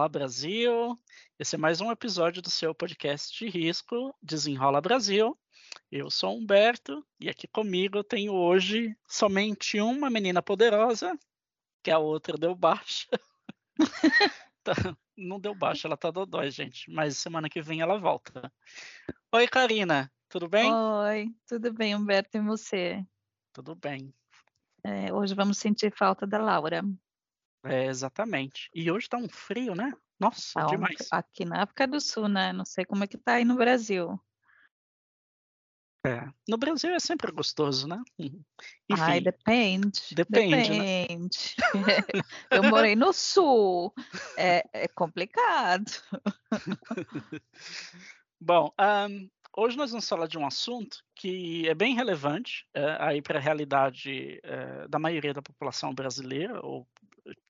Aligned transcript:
Olá, 0.00 0.08
Brasil! 0.08 0.98
Esse 1.38 1.56
é 1.56 1.58
mais 1.58 1.82
um 1.82 1.92
episódio 1.92 2.40
do 2.40 2.48
seu 2.48 2.74
podcast 2.74 3.36
de 3.36 3.50
risco, 3.50 4.16
Desenrola 4.22 4.80
Brasil. 4.80 5.38
Eu 5.92 6.10
sou 6.10 6.38
Humberto 6.38 7.06
e 7.20 7.28
aqui 7.28 7.46
comigo 7.46 7.98
eu 7.98 8.02
tenho 8.02 8.32
hoje 8.32 8.96
somente 9.06 9.78
uma 9.78 10.08
menina 10.08 10.40
poderosa, 10.40 11.12
que 11.82 11.90
a 11.90 11.98
outra 11.98 12.38
deu 12.38 12.54
baixa. 12.54 13.10
Tá, 14.64 14.72
não 15.14 15.38
deu 15.38 15.54
baixa, 15.54 15.86
ela 15.86 15.98
tá 15.98 16.10
dodói, 16.10 16.50
gente, 16.50 16.90
mas 16.90 17.18
semana 17.18 17.50
que 17.50 17.60
vem 17.60 17.82
ela 17.82 17.98
volta. 17.98 18.50
Oi, 19.32 19.46
Karina, 19.48 20.10
tudo 20.30 20.48
bem? 20.48 20.72
Oi, 20.72 21.28
tudo 21.46 21.74
bem, 21.74 21.94
Humberto, 21.94 22.38
e 22.38 22.40
você? 22.40 23.04
Tudo 23.52 23.74
bem. 23.74 24.14
É, 24.82 25.12
hoje 25.12 25.34
vamos 25.34 25.58
sentir 25.58 25.92
falta 25.94 26.26
da 26.26 26.38
Laura. 26.38 26.82
É, 27.64 27.86
exatamente. 27.86 28.70
E 28.74 28.90
hoje 28.90 29.08
tá 29.08 29.16
um 29.18 29.28
frio, 29.28 29.74
né? 29.74 29.92
Nossa, 30.18 30.60
Tá 30.60 30.66
um- 30.66 30.70
demais. 30.70 31.08
aqui 31.10 31.44
na 31.44 31.62
África 31.62 31.86
do 31.86 32.00
Sul, 32.00 32.28
né? 32.28 32.52
Não 32.52 32.64
sei 32.64 32.84
como 32.84 33.04
é 33.04 33.06
que 33.06 33.18
tá 33.18 33.34
aí 33.34 33.44
no 33.44 33.56
Brasil. 33.56 34.20
É. 36.06 36.26
No 36.48 36.56
Brasil 36.56 36.90
é 36.94 36.98
sempre 36.98 37.30
gostoso, 37.30 37.86
né? 37.86 38.02
Enfim, 38.88 39.02
Ai, 39.02 39.20
depende. 39.20 40.14
Depende, 40.14 40.70
né? 40.70 41.06
Depende. 41.06 41.56
Eu 42.50 42.62
morei 42.64 42.96
no 42.96 43.12
Sul. 43.12 43.92
É, 44.36 44.64
é 44.72 44.88
complicado. 44.88 45.90
Bom, 48.40 48.72
ahn, 48.78 49.28
hoje 49.54 49.76
nós 49.76 49.90
vamos 49.90 50.08
falar 50.08 50.26
de 50.26 50.38
um 50.38 50.46
assunto 50.46 51.04
que 51.14 51.68
é 51.68 51.74
bem 51.74 51.94
relevante 51.94 52.66
eh, 52.72 52.96
aí 52.98 53.20
para 53.20 53.38
a 53.38 53.42
realidade 53.42 54.40
eh, 54.42 54.88
da 54.88 54.98
maioria 54.98 55.34
da 55.34 55.42
população 55.42 55.94
brasileira, 55.94 56.64
ou 56.64 56.88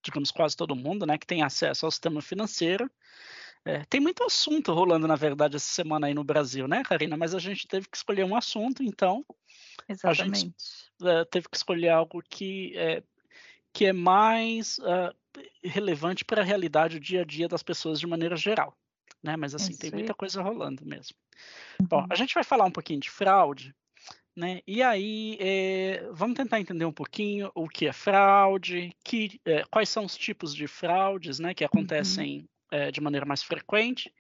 digamos 0.03 0.31
quase 0.31 0.57
todo 0.57 0.75
mundo, 0.77 1.07
né, 1.07 1.19
que 1.19 1.27
tem 1.27 1.43
acesso 1.43 1.87
ao 1.87 1.91
sistema 1.91 2.21
financeiro. 2.21 2.91
Eh, 3.65 3.85
tem 3.89 4.01
muito 4.01 4.25
assunto 4.25 4.73
rolando, 4.73 5.07
na 5.07 5.17
verdade, 5.17 5.57
essa 5.57 5.73
semana 5.73 6.07
aí 6.07 6.15
no 6.15 6.25
Brasil, 6.25 6.67
né, 6.67 6.83
Karina? 6.83 7.17
Mas 7.17 7.35
a 7.35 7.39
gente 7.39 7.67
teve 7.69 7.89
que 7.89 7.97
escolher 7.97 8.25
um 8.25 8.35
assunto, 8.35 8.83
então 8.83 9.25
Exatamente. 9.89 10.53
eh, 11.03 11.25
teve 11.27 11.49
que 11.49 11.57
escolher 11.57 11.91
algo 11.91 12.23
que 12.29 12.77
é, 12.77 13.03
que 13.73 13.87
é 13.87 13.93
mais 13.93 14.79
ah, 14.81 15.15
relevante 15.63 16.25
para 16.25 16.43
a 16.43 16.45
realidade, 16.45 16.97
o 16.97 17.01
dia 17.01 17.23
a 17.23 17.25
dia 17.25 17.49
das 17.49 17.63
pessoas 17.63 18.01
de 18.01 18.07
maneira 18.07 18.37
geral. 18.37 18.77
Né? 19.23 19.37
Mas 19.37 19.55
assim, 19.55 19.77
tem 19.77 19.91
muita 19.91 20.15
coisa 20.15 20.43
rolando 20.43 20.85
mesmo. 20.85 21.15
Bom, 21.83 22.01
Uhum. 22.01 22.07
a 22.11 22.15
gente 22.15 22.35
vai 22.35 22.45
falar 22.45 22.65
um 22.65 22.71
pouquinho 22.71 23.01
de 23.01 23.11
fraude, 23.11 23.75
né? 24.37 24.61
E 24.67 24.83
aí 24.83 25.37
eh, 25.41 26.09
vamos 26.13 26.37
tentar 26.37 26.61
entender 26.61 26.85
um 26.85 26.93
pouquinho 26.93 27.51
o 27.55 27.69
que 27.69 27.87
é 27.87 27.93
fraude, 27.93 28.95
que, 29.05 29.41
eh, 29.45 29.65
quais 29.71 29.89
são 29.89 30.05
os 30.05 30.17
tipos 30.17 30.55
de 30.55 30.67
fraudes 30.67 31.39
né, 31.39 31.53
que 31.53 31.65
acontecem 31.65 32.49
eh, 32.71 32.91
de 32.91 33.01
maneira 33.01 33.27
mais 33.27 33.43
frequente. 33.43 34.13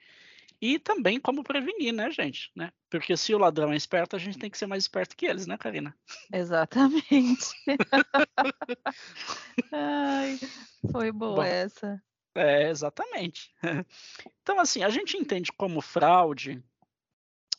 E 0.61 0.79
também 0.79 1.19
como 1.19 1.43
prevenir, 1.43 1.93
né, 1.93 2.11
gente? 2.11 2.51
Né? 2.55 2.71
Porque 2.91 3.17
se 3.17 3.35
o 3.35 3.39
ladrão 3.39 3.73
é 3.73 3.77
esperto, 3.77 4.15
a 4.15 4.19
gente 4.19 4.39
tem 4.39 4.51
que 4.51 4.59
ser 4.59 4.67
mais 4.67 4.85
esperto 4.85 5.17
que 5.17 5.25
eles, 5.25 5.47
né, 5.47 5.57
Karina? 5.57 5.97
Exatamente. 6.31 7.55
Ai, 9.73 10.39
foi 10.93 11.11
boa 11.11 11.37
Bom. 11.37 11.43
essa. 11.43 12.03
É, 12.35 12.69
exatamente. 12.69 13.53
Então, 14.43 14.59
assim, 14.59 14.83
a 14.83 14.89
gente 14.89 15.17
entende 15.17 15.53
como 15.53 15.81
fraude 15.81 16.61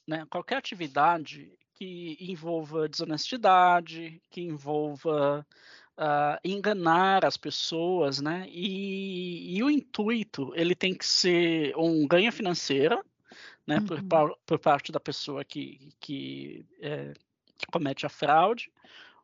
né, 0.05 0.25
qualquer 0.29 0.57
atividade 0.57 1.49
que 1.81 2.15
envolva 2.19 2.87
desonestidade, 2.87 4.21
que 4.29 4.39
envolva 4.39 5.43
ah, 5.97 6.39
enganar 6.45 7.25
as 7.25 7.37
pessoas, 7.37 8.21
né? 8.21 8.45
E, 8.49 9.57
e 9.57 9.63
o 9.63 9.69
intuito 9.69 10.53
ele 10.55 10.75
tem 10.75 10.93
que 10.93 11.03
ser 11.03 11.75
um 11.75 12.07
ganho 12.07 12.31
financeiro, 12.31 13.03
né, 13.65 13.79
por, 13.81 13.97
Uhum. 13.97 14.07
par- 14.07 14.35
por 14.45 14.59
parte 14.59 14.91
da 14.91 14.99
pessoa 14.99 15.43
que, 15.43 15.89
que, 15.99 16.63
eh, 16.81 17.13
que 17.57 17.65
comete 17.71 18.05
a 18.05 18.09
fraude, 18.09 18.71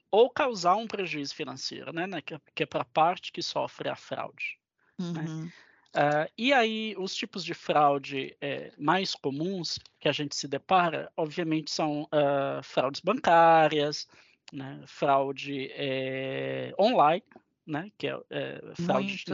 ou 0.09 0.27
causar 0.27 0.77
um 0.77 0.87
prejuízo 0.87 1.35
financeiro, 1.35 1.93
né, 1.93 2.07
né, 2.07 2.21
que, 2.23 2.33
é- 2.33 2.41
que 2.55 2.63
é 2.63 2.65
para 2.65 2.81
a 2.81 2.85
parte 2.85 3.31
que 3.31 3.43
sofre 3.43 3.87
a 3.87 3.95
fraude. 3.95 4.57
Uhum. 4.99 5.51
Ah, 5.93 6.29
e 6.37 6.53
aí, 6.53 6.95
os 6.97 7.15
tipos 7.15 7.43
de 7.43 7.53
fraude 7.53 8.35
eh, 8.41 8.71
mais 8.77 9.15
comuns 9.15 9.79
que 9.99 10.07
a 10.07 10.11
gente 10.11 10.35
se 10.35 10.47
depara, 10.47 11.11
obviamente, 11.15 11.71
são 11.71 12.07
ah, 12.11 12.61
fraudes 12.63 13.01
bancárias, 13.01 14.07
né, 14.51 14.83
fraude 14.85 15.69
eh, 15.73 16.73
online, 16.79 17.23
né, 17.65 17.91
que 17.97 18.07
é 18.07 18.19
eh, 18.29 18.73
fraude, 18.75 19.23
de, 19.25 19.33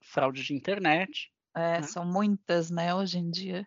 fraude 0.00 0.42
de 0.42 0.54
internet. 0.54 1.32
É, 1.54 1.80
né? 1.80 1.82
são 1.82 2.04
muitas, 2.04 2.70
né, 2.70 2.94
hoje 2.94 3.18
em 3.18 3.30
dia. 3.30 3.66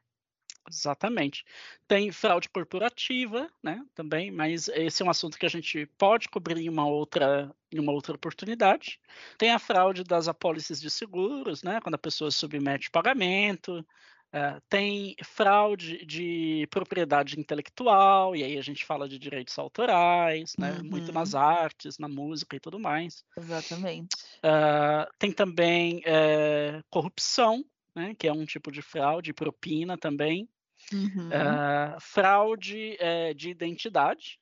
Exatamente. 0.67 1.43
Tem 1.87 2.11
fraude 2.11 2.49
corporativa, 2.49 3.47
né, 3.63 3.85
também, 3.93 4.31
mas 4.31 4.67
esse 4.69 5.03
é 5.03 5.05
um 5.05 5.09
assunto 5.11 5.37
que 5.37 5.45
a 5.45 5.49
gente 5.49 5.85
pode 5.97 6.27
cobrir 6.27 6.57
em 6.59 6.69
uma 6.69 6.87
outra, 6.87 7.55
em 7.71 7.79
uma 7.79 7.91
outra 7.91 8.15
oportunidade. 8.15 8.99
Tem 9.37 9.51
a 9.51 9.59
fraude 9.59 10.03
das 10.03 10.27
apólices 10.27 10.81
de 10.81 10.89
seguros, 10.89 11.61
né, 11.61 11.79
quando 11.81 11.95
a 11.95 11.97
pessoa 11.99 12.31
submete 12.31 12.89
pagamento. 12.89 13.85
eh, 14.33 14.59
tem 14.67 15.15
fraude 15.23 16.03
de 16.05 16.67
propriedade 16.71 17.39
intelectual, 17.39 18.35
e 18.35 18.43
aí 18.43 18.57
a 18.57 18.61
gente 18.61 18.83
fala 18.83 19.07
de 19.07 19.17
direitos 19.19 19.57
autorais, 19.59 20.55
né, 20.57 20.81
muito 20.83 21.11
Uhum. 21.11 21.13
nas 21.13 21.35
artes, 21.35 21.97
na 21.99 22.07
música 22.09 22.55
e 22.55 22.59
tudo 22.59 22.79
mais. 22.79 23.23
Exatamente. 23.37 24.35
Ah, 24.43 25.07
tem 25.19 25.31
também 25.31 26.01
eh, 26.05 26.81
corrupção, 26.89 27.63
né, 27.95 28.13
que 28.15 28.27
é 28.27 28.33
um 28.33 28.45
tipo 28.45 28.71
de 28.71 28.81
fraude, 28.81 29.33
propina 29.33 29.97
também. 29.97 30.47
Uhum. 30.91 31.61
Ah, 31.67 31.97
fraude 31.99 32.97
eh, 32.99 33.33
de 33.33 33.49
identidade, 33.49 34.39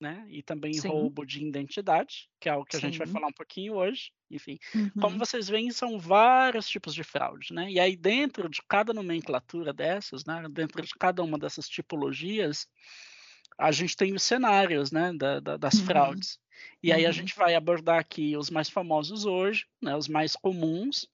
né? 0.00 0.26
E 0.28 0.42
também 0.42 0.78
Sim. 0.78 0.80
roubo 0.80 1.26
de 1.26 1.44
identidade, 1.44 2.28
que 2.40 2.48
é 2.48 2.52
algo 2.52 2.66
que 2.66 2.76
a 2.76 2.80
gente 2.80 2.98
vai 2.98 3.06
Sim. 3.06 3.08
falar 3.08 3.28
um 3.28 3.32
pouquinho 3.32 3.74
hoje. 3.76 4.12
Enfim, 4.30 4.58
como 5.00 5.16
Uhum. 5.16 5.20
vocês 5.20 5.48
veem, 5.48 5.70
são 5.72 5.98
vários 5.98 6.68
tipos 6.68 6.94
de 6.94 7.04
fraude, 7.04 7.52
né? 7.54 7.70
E 7.70 7.80
aí 7.80 7.96
dentro 7.96 8.48
de 8.50 8.62
cada 8.68 8.92
nomenclatura 8.94 9.72
dessas, 9.72 10.24
né? 10.26 10.44
Dentro 10.50 10.82
de 10.82 10.94
cada 10.98 11.22
uma 11.22 11.38
dessas 11.38 11.68
tipologias, 11.68 12.68
a 13.58 13.70
gente 13.72 13.96
tem 13.96 14.14
os 14.14 14.22
cenários, 14.22 14.90
né? 14.92 15.12
da- 15.14 15.40
da- 15.40 15.56
das 15.56 15.78
Uhum. 15.78 15.80
fraudes. 15.80 16.38
E 16.82 16.92
aí 16.92 17.06
a 17.06 17.10
Uhum. 17.10 17.12
gente 17.12 17.34
vai 17.36 17.54
abordar 17.54 17.98
aqui 17.98 18.36
os 18.36 18.50
mais 18.50 18.68
famosos 18.68 19.24
hoje, 19.26 19.66
né? 19.82 19.96
Os 19.96 20.08
mais 20.08 20.34
comuns 20.36 21.08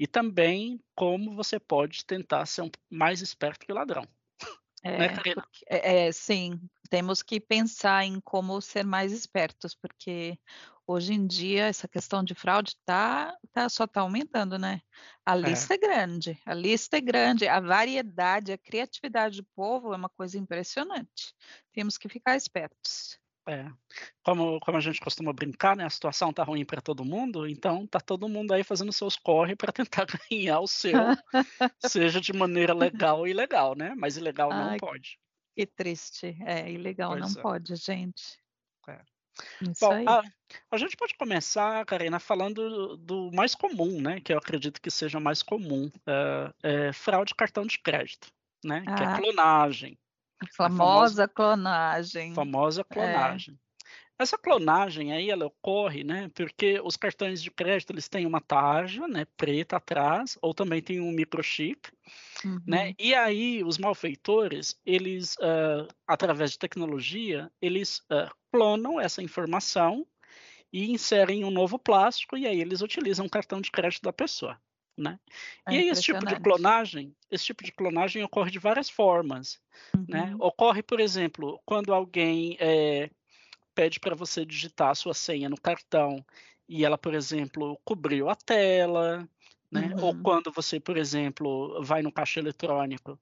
e 0.00 0.08
também 0.08 0.80
como 0.96 1.36
você 1.36 1.60
pode 1.60 2.06
tentar 2.06 2.46
ser 2.46 2.62
um 2.64 2.70
mais 2.90 3.22
esperto 3.22 3.66
que 3.66 3.72
o 3.72 3.76
ladrão, 3.76 4.04
né, 4.96 5.08
É, 5.08 5.10
porque, 5.10 5.36
é, 5.68 6.06
é, 6.08 6.12
sim, 6.12 6.58
temos 6.88 7.22
que 7.22 7.38
pensar 7.40 8.04
em 8.04 8.18
como 8.20 8.60
ser 8.62 8.84
mais 8.84 9.12
espertos, 9.12 9.74
porque 9.74 10.38
hoje 10.86 11.12
em 11.12 11.26
dia 11.26 11.66
essa 11.66 11.86
questão 11.86 12.24
de 12.24 12.34
fraude 12.34 12.74
tá, 12.86 13.36
tá 13.52 13.68
só 13.68 13.84
está 13.84 14.00
aumentando, 14.00 14.58
né? 14.58 14.80
A 15.24 15.36
É. 15.42 15.70
lista 15.70 15.74
é 15.74 15.78
grande, 15.78 16.40
a 16.46 16.54
lista 16.54 16.96
é 16.96 17.00
grande, 17.00 17.46
a 17.46 17.60
variedade, 17.60 18.52
a 18.52 18.58
criatividade 18.58 19.36
do 19.42 19.46
povo 19.54 19.92
é 19.92 19.96
uma 19.96 20.08
coisa 20.08 20.38
impressionante. 20.38 21.34
Temos 21.72 21.98
que 21.98 22.08
ficar 22.08 22.36
espertos. 22.36 23.18
É. 23.48 23.66
Como, 24.22 24.60
como 24.60 24.76
a 24.76 24.80
gente 24.80 25.00
costuma 25.00 25.32
brincar, 25.32 25.76
né? 25.76 25.84
A 25.84 25.90
situação 25.90 26.32
tá 26.32 26.42
ruim 26.44 26.64
para 26.64 26.80
todo 26.80 27.04
mundo, 27.04 27.46
então 27.48 27.86
tá 27.86 27.98
todo 28.00 28.28
mundo 28.28 28.52
aí 28.52 28.62
fazendo 28.62 28.92
seus 28.92 29.16
corre 29.16 29.56
para 29.56 29.72
tentar 29.72 30.06
ganhar 30.30 30.60
o 30.60 30.66
seu, 30.66 30.92
seja 31.80 32.20
de 32.20 32.32
maneira 32.32 32.74
legal 32.74 33.26
e 33.26 33.30
ilegal, 33.30 33.74
né? 33.74 33.94
Mas 33.96 34.16
ilegal 34.16 34.50
não 34.50 34.70
Ai, 34.70 34.78
pode. 34.78 35.18
que 35.56 35.66
triste. 35.66 36.36
É, 36.44 36.70
ilegal 36.70 37.16
não 37.16 37.32
Pois 37.32 37.36
é. 37.36 37.42
pode, 37.42 37.76
gente. 37.76 38.38
É. 38.88 39.00
Bom, 39.80 39.92
a, 40.06 40.22
a 40.70 40.76
gente 40.76 40.96
pode 40.96 41.14
começar, 41.16 41.84
Karina, 41.86 42.18
falando 42.20 42.96
do 42.98 43.30
mais 43.32 43.54
comum, 43.54 44.00
né? 44.00 44.20
Que 44.20 44.32
eu 44.34 44.38
acredito 44.38 44.80
que 44.80 44.90
seja 44.90 45.18
mais 45.18 45.42
comum, 45.42 45.90
é, 46.62 46.88
é 46.88 46.92
fraude 46.92 47.30
de 47.30 47.34
cartão 47.34 47.64
de 47.64 47.78
crédito, 47.78 48.28
né? 48.64 48.82
Que 48.82 49.02
é 49.02 49.06
Ah, 49.06 49.16
clonagem, 49.18 49.98
famosa 50.48 51.16
famosa 51.18 51.28
clonagem. 51.28 52.34
famosa 52.34 52.84
É. 52.90 53.40
clonagem. 53.42 53.58
Essa 54.18 54.38
clonagem 54.38 55.12
aí, 55.12 55.30
ela 55.30 55.46
ocorre, 55.46 56.04
né, 56.04 56.30
porque 56.34 56.80
os 56.84 56.96
cartões 56.96 57.42
de 57.42 57.50
crédito, 57.50 57.92
eles 57.92 58.08
têm 58.08 58.26
uma 58.26 58.40
tarja, 58.40 59.08
né, 59.08 59.26
preta 59.36 59.76
atrás, 59.78 60.38
ou 60.42 60.54
também 60.54 60.82
tem 60.82 61.00
um 61.00 61.12
microchip, 61.12 61.90
né, 62.66 62.90
Uhum. 62.90 62.96
e 62.98 63.14
aí 63.14 63.64
os 63.64 63.78
malfeitores, 63.78 64.80
eles, 64.86 65.36
ah, 65.40 65.88
através 66.08 66.52
de 66.52 66.58
tecnologia, 66.60 67.50
eles 67.62 68.02
ah, 68.10 68.30
clonam 68.52 69.00
essa 69.00 69.22
informação 69.22 70.06
e 70.72 70.90
inserem 70.92 71.44
um 71.44 71.50
novo 71.50 71.78
plástico, 71.78 72.36
e 72.38 72.46
aí 72.46 72.60
eles 72.60 72.82
utilizam 72.82 73.26
o 73.26 73.30
cartão 73.30 73.60
de 73.60 73.70
crédito 73.72 74.02
da 74.04 74.12
pessoa, 74.12 74.60
né. 75.00 75.18
É 75.66 75.74
E 75.74 75.78
aí 75.78 75.88
esse 75.88 76.02
tipo 76.02 76.24
de 76.26 76.38
clonagem, 76.38 77.14
esse 77.30 77.44
tipo 77.44 77.64
de 77.64 77.72
clonagem 77.72 78.22
ocorre 78.22 78.50
de 78.50 78.58
várias 78.58 78.90
formas, 78.90 79.60
né. 80.08 80.32
Uhum. 80.34 80.46
Ocorre, 80.46 80.82
por 80.82 81.00
exemplo, 81.00 81.60
quando 81.64 81.92
alguém 81.92 82.56
eh, 82.60 83.10
pede 83.74 83.98
para 83.98 84.14
você 84.14 84.44
digitar 84.44 84.90
a 84.90 84.94
sua 84.94 85.14
senha 85.14 85.48
no 85.48 85.60
cartão 85.60 86.24
e 86.68 86.84
ela, 86.84 86.98
por 86.98 87.14
exemplo, 87.14 87.80
cobriu 87.84 88.28
a 88.28 88.36
tela, 88.36 89.28
Né? 89.70 89.92
Uhum. 89.94 90.04
Ou 90.04 90.14
quando 90.20 90.50
você, 90.50 90.80
por 90.80 90.96
exemplo, 90.96 91.80
vai 91.82 92.02
no 92.02 92.10
caixa 92.10 92.40
eletrônico 92.40 93.16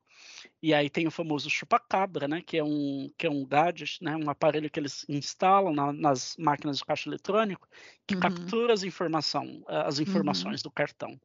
e 0.62 0.72
aí 0.72 0.88
tem 0.88 1.06
o 1.06 1.10
famoso 1.10 1.50
chupacabra, 1.50 2.26
né? 2.26 2.40
Que 2.40 2.56
é 2.56 2.64
um 2.64 3.10
que 3.18 3.26
é 3.26 3.30
um 3.30 3.44
gadget, 3.44 4.02
né? 4.02 4.16
Um 4.16 4.30
aparelho 4.30 4.70
que 4.70 4.80
eles 4.80 5.04
instalam 5.08 5.74
na, 5.74 5.92
nas 5.92 6.36
máquinas 6.38 6.78
de 6.78 6.84
caixa 6.86 7.08
eletrônico 7.08 7.68
que 8.06 8.14
uhum. 8.14 8.20
captura 8.20 8.72
as 8.72 8.82
informação, 8.82 9.62
as 9.68 9.98
uhum. 9.98 10.04
informações 10.04 10.60
uhum. 10.60 10.64
do 10.64 10.70
cartão. 10.70 11.20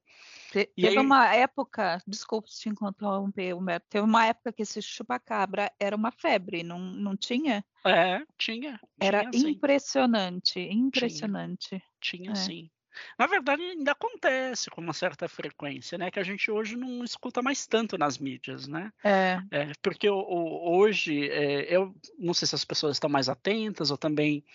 Te, 0.54 0.68
teve 0.76 0.90
aí... 0.90 0.98
uma 1.00 1.34
época, 1.34 2.00
desculpe 2.06 2.48
te 2.48 2.70
interromper, 2.70 3.56
Humberto, 3.56 3.88
teve 3.90 4.06
uma 4.06 4.28
época 4.28 4.54
que 4.54 4.62
esse 4.62 4.84
chupacabra 4.84 5.72
era 5.80 5.96
uma 5.96 6.12
febre, 6.12 6.62
não, 6.62 6.78
não 6.78 7.18
tinha? 7.18 7.66
É, 7.84 8.24
tinha. 8.38 8.80
Era 9.00 9.32
tinha, 9.32 9.50
impressionante, 9.50 10.60
impressionante. 10.60 11.82
Tinha, 12.00 12.32
tinha 12.32 12.32
é. 12.34 12.36
sim. 12.36 12.70
Na 13.18 13.26
verdade, 13.26 13.64
ainda 13.64 13.94
acontece 13.94 14.70
com 14.70 14.80
uma 14.80 14.94
certa 14.94 15.28
frequência, 15.28 15.98
né? 15.98 16.12
Que 16.12 16.20
a 16.20 16.24
gente 16.24 16.52
hoje 16.52 16.76
não 16.76 17.04
escuta 17.04 17.42
mais 17.42 17.66
tanto 17.66 17.98
nas 17.98 18.20
mídias, 18.20 18.68
né? 18.68 18.94
É. 19.04 19.40
é 19.50 19.72
porque 19.82 20.08
o, 20.08 20.20
o, 20.20 20.78
hoje, 20.78 21.32
é, 21.32 21.76
eu 21.76 21.96
não 22.20 22.36
sei 22.36 22.48
se 22.48 22.54
as 22.54 22.64
pessoas 22.64 22.98
estão 22.98 23.10
mais 23.10 23.28
atentas 23.28 23.90
ou 23.90 23.98
também 23.98 24.46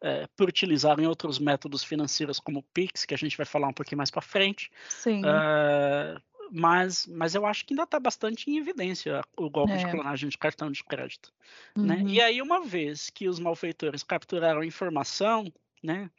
é, 0.00 0.26
por 0.36 0.48
utilizarem 0.48 1.06
outros 1.06 1.38
métodos 1.38 1.82
financeiros 1.82 2.38
como 2.38 2.60
o 2.60 2.62
Pix, 2.62 3.04
que 3.04 3.14
a 3.14 3.18
gente 3.18 3.36
vai 3.36 3.46
falar 3.46 3.68
um 3.68 3.72
pouquinho 3.72 3.98
mais 3.98 4.10
para 4.10 4.22
frente. 4.22 4.70
Sim. 4.88 5.22
Uh, 5.22 6.20
mas, 6.50 7.06
mas 7.06 7.34
eu 7.34 7.44
acho 7.44 7.64
que 7.64 7.74
ainda 7.74 7.82
está 7.82 8.00
bastante 8.00 8.50
em 8.50 8.58
evidência 8.58 9.22
o 9.36 9.50
golpe 9.50 9.72
é. 9.72 9.76
de 9.76 9.90
clonagem 9.90 10.28
de 10.28 10.38
cartão 10.38 10.70
de 10.70 10.82
crédito. 10.82 11.32
Uhum. 11.76 11.84
Né? 11.84 12.02
E 12.06 12.20
aí, 12.20 12.40
uma 12.40 12.64
vez 12.64 13.10
que 13.10 13.28
os 13.28 13.38
malfeitores 13.38 14.02
capturaram 14.02 14.60
a 14.60 14.66
informação, 14.66 15.52
né, 15.82 16.10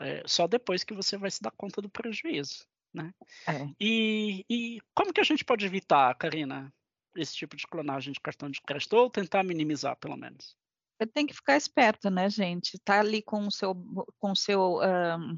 é, 0.00 0.22
só 0.26 0.46
depois 0.46 0.84
que 0.84 0.94
você 0.94 1.16
vai 1.16 1.30
se 1.30 1.42
dar 1.42 1.50
conta 1.52 1.80
do 1.80 1.88
prejuízo. 1.88 2.66
Né? 2.92 3.12
É. 3.46 3.68
E, 3.78 4.44
e 4.48 4.80
como 4.94 5.12
que 5.12 5.20
a 5.20 5.24
gente 5.24 5.44
pode 5.44 5.64
evitar, 5.64 6.14
Karina, 6.14 6.72
esse 7.14 7.36
tipo 7.36 7.56
de 7.56 7.66
clonagem 7.66 8.12
de 8.12 8.20
cartão 8.20 8.50
de 8.50 8.60
crédito, 8.60 8.94
ou 8.94 9.10
tentar 9.10 9.42
minimizar, 9.42 9.96
pelo 9.96 10.16
menos? 10.16 10.56
Tem 11.06 11.26
que 11.26 11.34
ficar 11.34 11.56
esperto, 11.56 12.10
né, 12.10 12.28
gente? 12.28 12.78
Tá 12.84 13.00
ali 13.00 13.22
com 13.22 13.46
o 13.46 13.52
seu, 13.52 13.74
com 14.18 14.34
seu 14.34 14.80
um, 14.80 15.36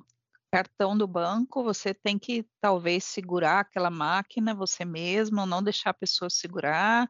cartão 0.52 0.96
do 0.96 1.06
banco, 1.06 1.62
você 1.62 1.94
tem 1.94 2.18
que 2.18 2.46
talvez 2.60 3.04
segurar 3.04 3.60
aquela 3.60 3.90
máquina 3.90 4.54
você 4.54 4.84
mesmo, 4.84 5.46
não 5.46 5.62
deixar 5.62 5.90
a 5.90 5.94
pessoa 5.94 6.28
segurar, 6.28 7.08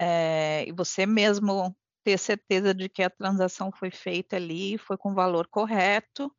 é, 0.00 0.64
e 0.66 0.72
você 0.72 1.04
mesmo 1.06 1.76
ter 2.04 2.18
certeza 2.18 2.72
de 2.72 2.88
que 2.88 3.02
a 3.02 3.10
transação 3.10 3.70
foi 3.72 3.90
feita 3.90 4.36
ali, 4.36 4.78
foi 4.78 4.96
com 4.96 5.10
o 5.10 5.14
valor 5.14 5.48
correto, 5.48 6.32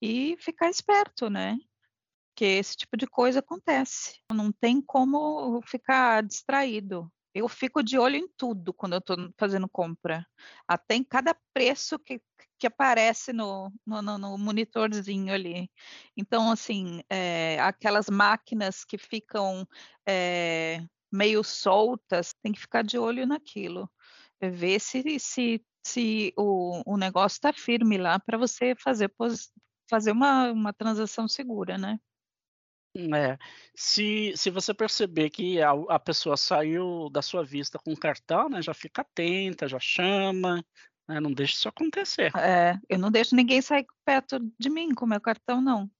e 0.00 0.36
ficar 0.38 0.70
esperto, 0.70 1.28
né? 1.28 1.58
Porque 2.30 2.44
esse 2.44 2.76
tipo 2.76 2.96
de 2.96 3.06
coisa 3.06 3.40
acontece. 3.40 4.20
Não 4.32 4.52
tem 4.52 4.80
como 4.80 5.60
ficar 5.62 6.22
distraído. 6.22 7.10
Eu 7.34 7.48
fico 7.48 7.82
de 7.82 7.98
olho 7.98 8.16
em 8.16 8.28
tudo 8.36 8.72
quando 8.72 8.94
eu 8.94 8.98
estou 8.98 9.16
fazendo 9.36 9.68
compra. 9.68 10.26
Até 10.66 10.94
em 10.94 11.04
cada 11.04 11.36
preço 11.52 11.98
que, 11.98 12.20
que 12.58 12.66
aparece 12.66 13.32
no, 13.32 13.72
no, 13.86 14.02
no 14.18 14.38
monitorzinho 14.38 15.32
ali. 15.32 15.70
Então, 16.16 16.50
assim, 16.50 17.02
é, 17.10 17.58
aquelas 17.60 18.08
máquinas 18.08 18.84
que 18.84 18.98
ficam 18.98 19.66
é, 20.06 20.82
meio 21.12 21.42
soltas, 21.44 22.34
tem 22.42 22.52
que 22.52 22.60
ficar 22.60 22.82
de 22.82 22.98
olho 22.98 23.26
naquilo. 23.26 23.90
Ver 24.40 24.80
se, 24.80 25.18
se, 25.18 25.64
se 25.84 26.32
o, 26.36 26.82
o 26.86 26.96
negócio 26.96 27.36
está 27.36 27.52
firme 27.52 27.98
lá 27.98 28.18
para 28.18 28.38
você 28.38 28.74
fazer, 28.76 29.12
fazer 29.88 30.12
uma, 30.12 30.52
uma 30.52 30.72
transação 30.72 31.26
segura, 31.28 31.76
né? 31.78 31.98
É, 32.96 33.38
se, 33.74 34.32
se 34.36 34.50
você 34.50 34.74
perceber 34.74 35.30
que 35.30 35.60
a, 35.62 35.70
a 35.88 35.98
pessoa 35.98 36.36
saiu 36.36 37.08
da 37.10 37.22
sua 37.22 37.44
vista 37.44 37.78
com 37.78 37.92
o 37.92 37.98
cartão, 37.98 38.48
né, 38.48 38.62
já 38.62 38.74
fica 38.74 39.02
atenta, 39.02 39.68
já 39.68 39.78
chama, 39.78 40.64
né, 41.06 41.20
não 41.20 41.32
deixe 41.32 41.54
isso 41.54 41.68
acontecer. 41.68 42.32
É, 42.36 42.78
eu 42.88 42.98
não 42.98 43.10
deixo 43.10 43.36
ninguém 43.36 43.60
sair 43.60 43.86
perto 44.04 44.38
de 44.58 44.70
mim 44.70 44.94
com 44.94 45.06
meu 45.06 45.20
cartão, 45.20 45.60
não. 45.60 45.90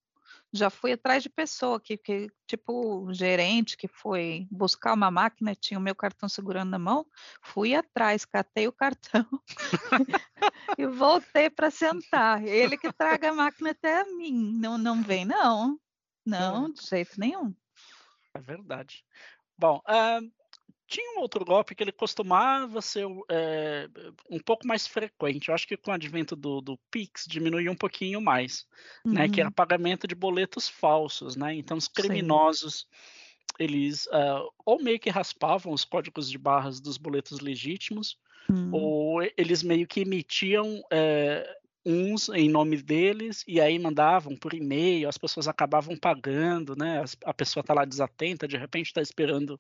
Já 0.50 0.70
fui 0.70 0.92
atrás 0.92 1.22
de 1.22 1.28
pessoa 1.28 1.78
que, 1.78 1.98
que 1.98 2.28
tipo, 2.46 3.06
gerente 3.12 3.76
que 3.76 3.86
foi 3.86 4.46
buscar 4.50 4.94
uma 4.94 5.10
máquina, 5.10 5.54
tinha 5.54 5.78
o 5.78 5.82
meu 5.82 5.94
cartão 5.94 6.26
segurando 6.26 6.70
na 6.70 6.78
mão, 6.78 7.06
fui 7.42 7.74
atrás, 7.74 8.24
catei 8.24 8.66
o 8.66 8.72
cartão 8.72 9.26
e 10.78 10.86
voltei 10.86 11.50
para 11.50 11.70
sentar. 11.70 12.42
Ele 12.42 12.78
que 12.78 12.90
traga 12.90 13.30
a 13.30 13.34
máquina 13.34 13.70
até 13.70 14.00
a 14.00 14.04
mim, 14.04 14.58
não, 14.58 14.78
não 14.78 15.02
vem, 15.02 15.26
não. 15.26 15.78
Não, 16.28 16.66
é. 16.66 16.72
de 16.72 16.86
jeito 16.86 17.18
nenhum. 17.18 17.54
É 18.34 18.40
verdade. 18.40 19.04
Bom, 19.56 19.82
uh, 19.88 20.30
tinha 20.88 21.18
um 21.18 21.20
outro 21.20 21.44
golpe 21.44 21.74
que 21.74 21.82
ele 21.82 21.92
costumava 21.92 22.80
ser 22.80 23.06
é, 23.30 23.88
um 24.30 24.38
pouco 24.38 24.66
mais 24.66 24.86
frequente. 24.86 25.48
Eu 25.48 25.54
acho 25.54 25.68
que 25.68 25.76
com 25.76 25.90
o 25.90 25.94
advento 25.94 26.34
do, 26.34 26.62
do 26.62 26.78
Pix 26.90 27.26
diminuiu 27.28 27.70
um 27.70 27.76
pouquinho 27.76 28.22
mais, 28.22 28.66
uhum. 29.04 29.12
né? 29.12 29.28
Que 29.28 29.40
era 29.40 29.50
uhum. 29.50 29.54
pagamento 29.54 30.08
de 30.08 30.14
boletos 30.14 30.66
falsos, 30.66 31.36
né? 31.36 31.54
Então 31.54 31.76
os 31.76 31.88
criminosos 31.88 32.88
Sim. 32.88 33.54
eles 33.58 34.06
uh, 34.06 34.50
ou 34.64 34.82
meio 34.82 34.98
que 34.98 35.10
raspavam 35.10 35.74
os 35.74 35.84
códigos 35.84 36.30
de 36.30 36.38
barras 36.38 36.80
dos 36.80 36.96
boletos 36.96 37.40
legítimos, 37.40 38.18
uhum. 38.48 38.70
ou 38.72 39.22
eles 39.36 39.62
meio 39.62 39.86
que 39.86 40.00
emitiam 40.00 40.82
é, 40.90 41.46
uns 41.88 42.28
em 42.28 42.50
nome 42.50 42.76
deles 42.82 43.42
e 43.48 43.60
aí 43.62 43.78
mandavam 43.78 44.36
por 44.36 44.52
e-mail, 44.52 45.08
as 45.08 45.16
pessoas 45.16 45.48
acabavam 45.48 45.96
pagando, 45.96 46.76
né? 46.76 47.02
A 47.24 47.32
pessoa 47.32 47.62
está 47.62 47.72
lá 47.72 47.86
desatenta, 47.86 48.46
de 48.46 48.58
repente 48.58 48.88
está 48.88 49.00
esperando 49.00 49.58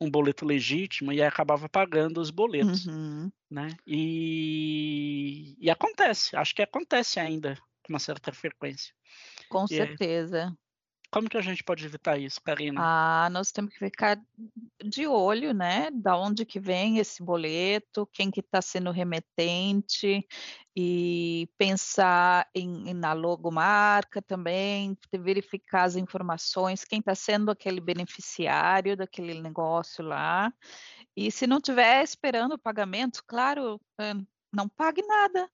um 0.00 0.10
boleto 0.10 0.46
legítimo 0.46 1.12
e 1.12 1.20
aí 1.20 1.28
acabava 1.28 1.68
pagando 1.68 2.18
os 2.18 2.30
boletos, 2.30 2.86
uhum. 2.86 3.30
né? 3.50 3.68
E, 3.86 5.54
e 5.60 5.68
acontece, 5.68 6.34
acho 6.34 6.54
que 6.54 6.62
acontece 6.62 7.20
ainda 7.20 7.56
com 7.84 7.92
uma 7.92 7.98
certa 7.98 8.32
frequência. 8.32 8.94
Com 9.50 9.66
e 9.66 9.68
certeza. 9.68 10.56
É... 10.56 10.69
Como 11.10 11.28
que 11.28 11.36
a 11.36 11.40
gente 11.40 11.64
pode 11.64 11.84
evitar 11.84 12.18
isso, 12.18 12.40
Karina? 12.40 12.80
Ah, 12.80 13.28
nós 13.30 13.50
temos 13.50 13.72
que 13.72 13.78
ficar 13.78 14.20
de 14.84 15.08
olho, 15.08 15.52
né? 15.52 15.90
Da 15.90 16.16
onde 16.16 16.44
que 16.44 16.60
vem 16.60 16.98
esse 16.98 17.20
boleto, 17.22 18.08
quem 18.12 18.30
que 18.30 18.38
está 18.38 18.62
sendo 18.62 18.92
remetente 18.92 20.24
e 20.76 21.48
pensar 21.58 22.48
em, 22.54 22.94
na 22.94 23.12
logomarca 23.12 24.22
também, 24.22 24.96
verificar 25.12 25.82
as 25.82 25.96
informações, 25.96 26.84
quem 26.84 27.00
está 27.00 27.14
sendo 27.14 27.50
aquele 27.50 27.80
beneficiário 27.80 28.96
daquele 28.96 29.40
negócio 29.42 30.04
lá. 30.04 30.52
E 31.16 31.30
se 31.32 31.44
não 31.44 31.60
tiver 31.60 32.04
esperando 32.04 32.52
o 32.52 32.58
pagamento, 32.58 33.22
claro, 33.26 33.80
não 34.52 34.68
pague 34.68 35.02
nada. 35.02 35.50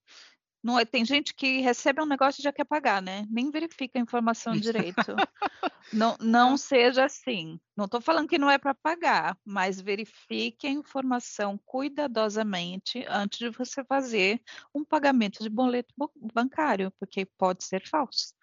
Não 0.67 0.81
é, 0.81 0.85
tem 0.85 1.05
gente 1.05 1.33
que 1.33 1.61
recebe 1.61 2.03
um 2.03 2.07
negócio 2.07 2.41
e 2.41 2.43
já 2.43 2.53
quer 2.53 2.65
pagar, 2.65 3.01
né? 3.01 3.25
Nem 3.31 3.53
verifica 3.53 4.01
a 4.01 4.03
informação 4.03 4.53
direito. 4.53 4.97
não, 5.93 6.17
não 6.19 6.57
seja 6.57 7.05
assim. 7.05 7.61
Não 7.77 7.85
estou 7.85 8.01
falando 8.01 8.27
que 8.27 8.37
não 8.37 8.51
é 8.51 8.59
para 8.59 8.75
pagar, 8.75 9.39
mas 9.45 9.81
verifique 9.81 10.67
a 10.67 10.71
informação 10.71 11.57
cuidadosamente 11.65 13.05
antes 13.09 13.39
de 13.39 13.51
você 13.51 13.85
fazer 13.85 14.43
um 14.75 14.85
pagamento 14.85 15.41
de 15.41 15.49
boleto 15.49 15.95
bancário, 16.35 16.93
porque 16.99 17.25
pode 17.39 17.63
ser 17.63 17.87
falso. 17.89 18.35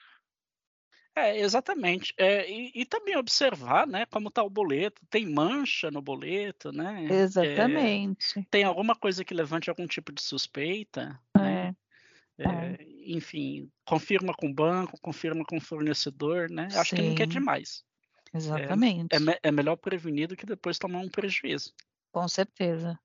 É, 1.13 1.38
exatamente. 1.42 2.13
É, 2.18 2.50
e, 2.50 2.72
e, 2.74 2.86
também 2.86 3.18
observar, 3.18 3.86
né, 3.86 4.06
como 4.06 4.30
está 4.30 4.42
o 4.42 4.50
boleto. 4.50 5.01
Tem 5.10 5.30
mancha 5.30 5.92
no 5.92 6.01
boleto, 6.01 6.72
né? 6.72 7.06
Exatamente. 7.12 8.39
É, 8.39 8.46
tem 8.50 8.63
alguma 8.63 8.96
coisa 8.96 9.25
que 9.25 9.34
levante 9.34 9.70
algum 9.70 9.86
tipo 9.86 10.13
de 10.13 10.22
suspeita. 10.22 11.20
Né? 11.38 11.75
É. 12.37 12.43
É, 12.43 12.77
enfim, 13.05 13.69
confirma 13.85 14.33
com 14.33 14.47
o 14.47 14.53
banco, 14.53 14.99
confirma 15.01 15.43
com 15.45 15.57
o 15.57 15.61
fornecedor, 15.61 16.49
né? 16.49 16.67
Acho 16.73 16.91
Sim. 16.91 16.95
que 16.95 17.01
nunca 17.01 17.23
é 17.23 17.27
demais. 17.27 17.83
Exatamente. 18.33 19.13
É, 19.13 19.17
é, 19.17 19.39
é, 19.43 19.51
melhor 19.51 19.75
prevenir 19.75 20.27
do 20.27 20.35
que 20.35 20.45
depois 20.45 20.79
tomar 20.79 20.99
um 20.99 21.09
prejuízo. 21.09 21.71
Com 22.11 22.27
certeza. 22.27 22.99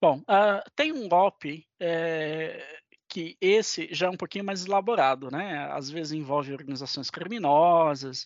Bom, 0.00 0.18
uh, 0.20 0.62
tem 0.74 0.92
um 0.92 1.08
golpe 1.08 1.66
é, 1.80 2.80
que 3.08 3.36
esse 3.40 3.88
já 3.92 4.06
é 4.06 4.10
um 4.10 4.16
pouquinho 4.16 4.44
mais 4.44 4.64
elaborado, 4.64 5.30
né? 5.30 5.70
Às 5.72 5.90
vezes 5.90 6.12
envolve 6.12 6.52
organizações 6.52 7.10
criminosas 7.10 8.24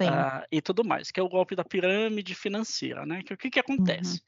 uh, 0.00 0.44
e 0.50 0.60
tudo 0.60 0.84
mais, 0.84 1.10
que 1.10 1.20
é 1.20 1.22
o 1.22 1.28
golpe 1.28 1.54
da 1.54 1.64
pirâmide 1.64 2.34
financeira, 2.34 3.04
né? 3.04 3.22
Que 3.22 3.34
o 3.34 3.36
que, 3.36 3.50
que 3.50 3.60
acontece? 3.60 4.14
Uhum. 4.14 4.20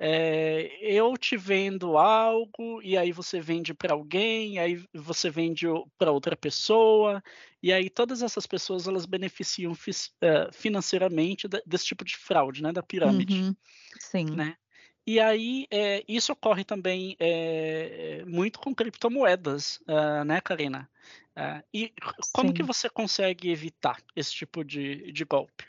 É, 0.00 0.78
eu 0.80 1.16
te 1.16 1.36
vendo 1.36 1.98
algo 1.98 2.80
e 2.82 2.96
aí 2.96 3.10
você 3.10 3.40
vende 3.40 3.74
para 3.74 3.94
alguém, 3.94 4.58
aí 4.60 4.80
você 4.94 5.28
vende 5.28 5.66
para 5.98 6.12
outra 6.12 6.36
pessoa 6.36 7.22
e 7.60 7.72
aí 7.72 7.90
todas 7.90 8.22
essas 8.22 8.46
pessoas 8.46 8.86
elas 8.86 9.06
beneficiam 9.06 9.72
uh, 9.72 10.52
financeiramente 10.52 11.48
desse 11.66 11.86
tipo 11.86 12.04
de 12.04 12.16
fraude, 12.16 12.62
né, 12.62 12.72
da 12.72 12.82
pirâmide. 12.82 13.42
Uhum. 13.42 13.56
Sim. 13.98 14.26
Né? 14.36 14.56
E 15.04 15.18
aí 15.18 15.66
é, 15.68 16.04
isso 16.06 16.32
ocorre 16.32 16.64
também 16.64 17.16
é, 17.18 18.22
muito 18.24 18.60
com 18.60 18.72
criptomoedas, 18.72 19.80
uh, 19.88 20.22
né, 20.24 20.40
Karina? 20.40 20.88
É, 21.34 21.62
e 21.72 21.92
como 22.32 22.48
Sim. 22.48 22.54
que 22.54 22.62
você 22.62 22.90
consegue 22.90 23.50
evitar 23.50 24.02
esse 24.14 24.32
tipo 24.32 24.64
de, 24.64 25.10
de 25.12 25.24
golpe? 25.24 25.64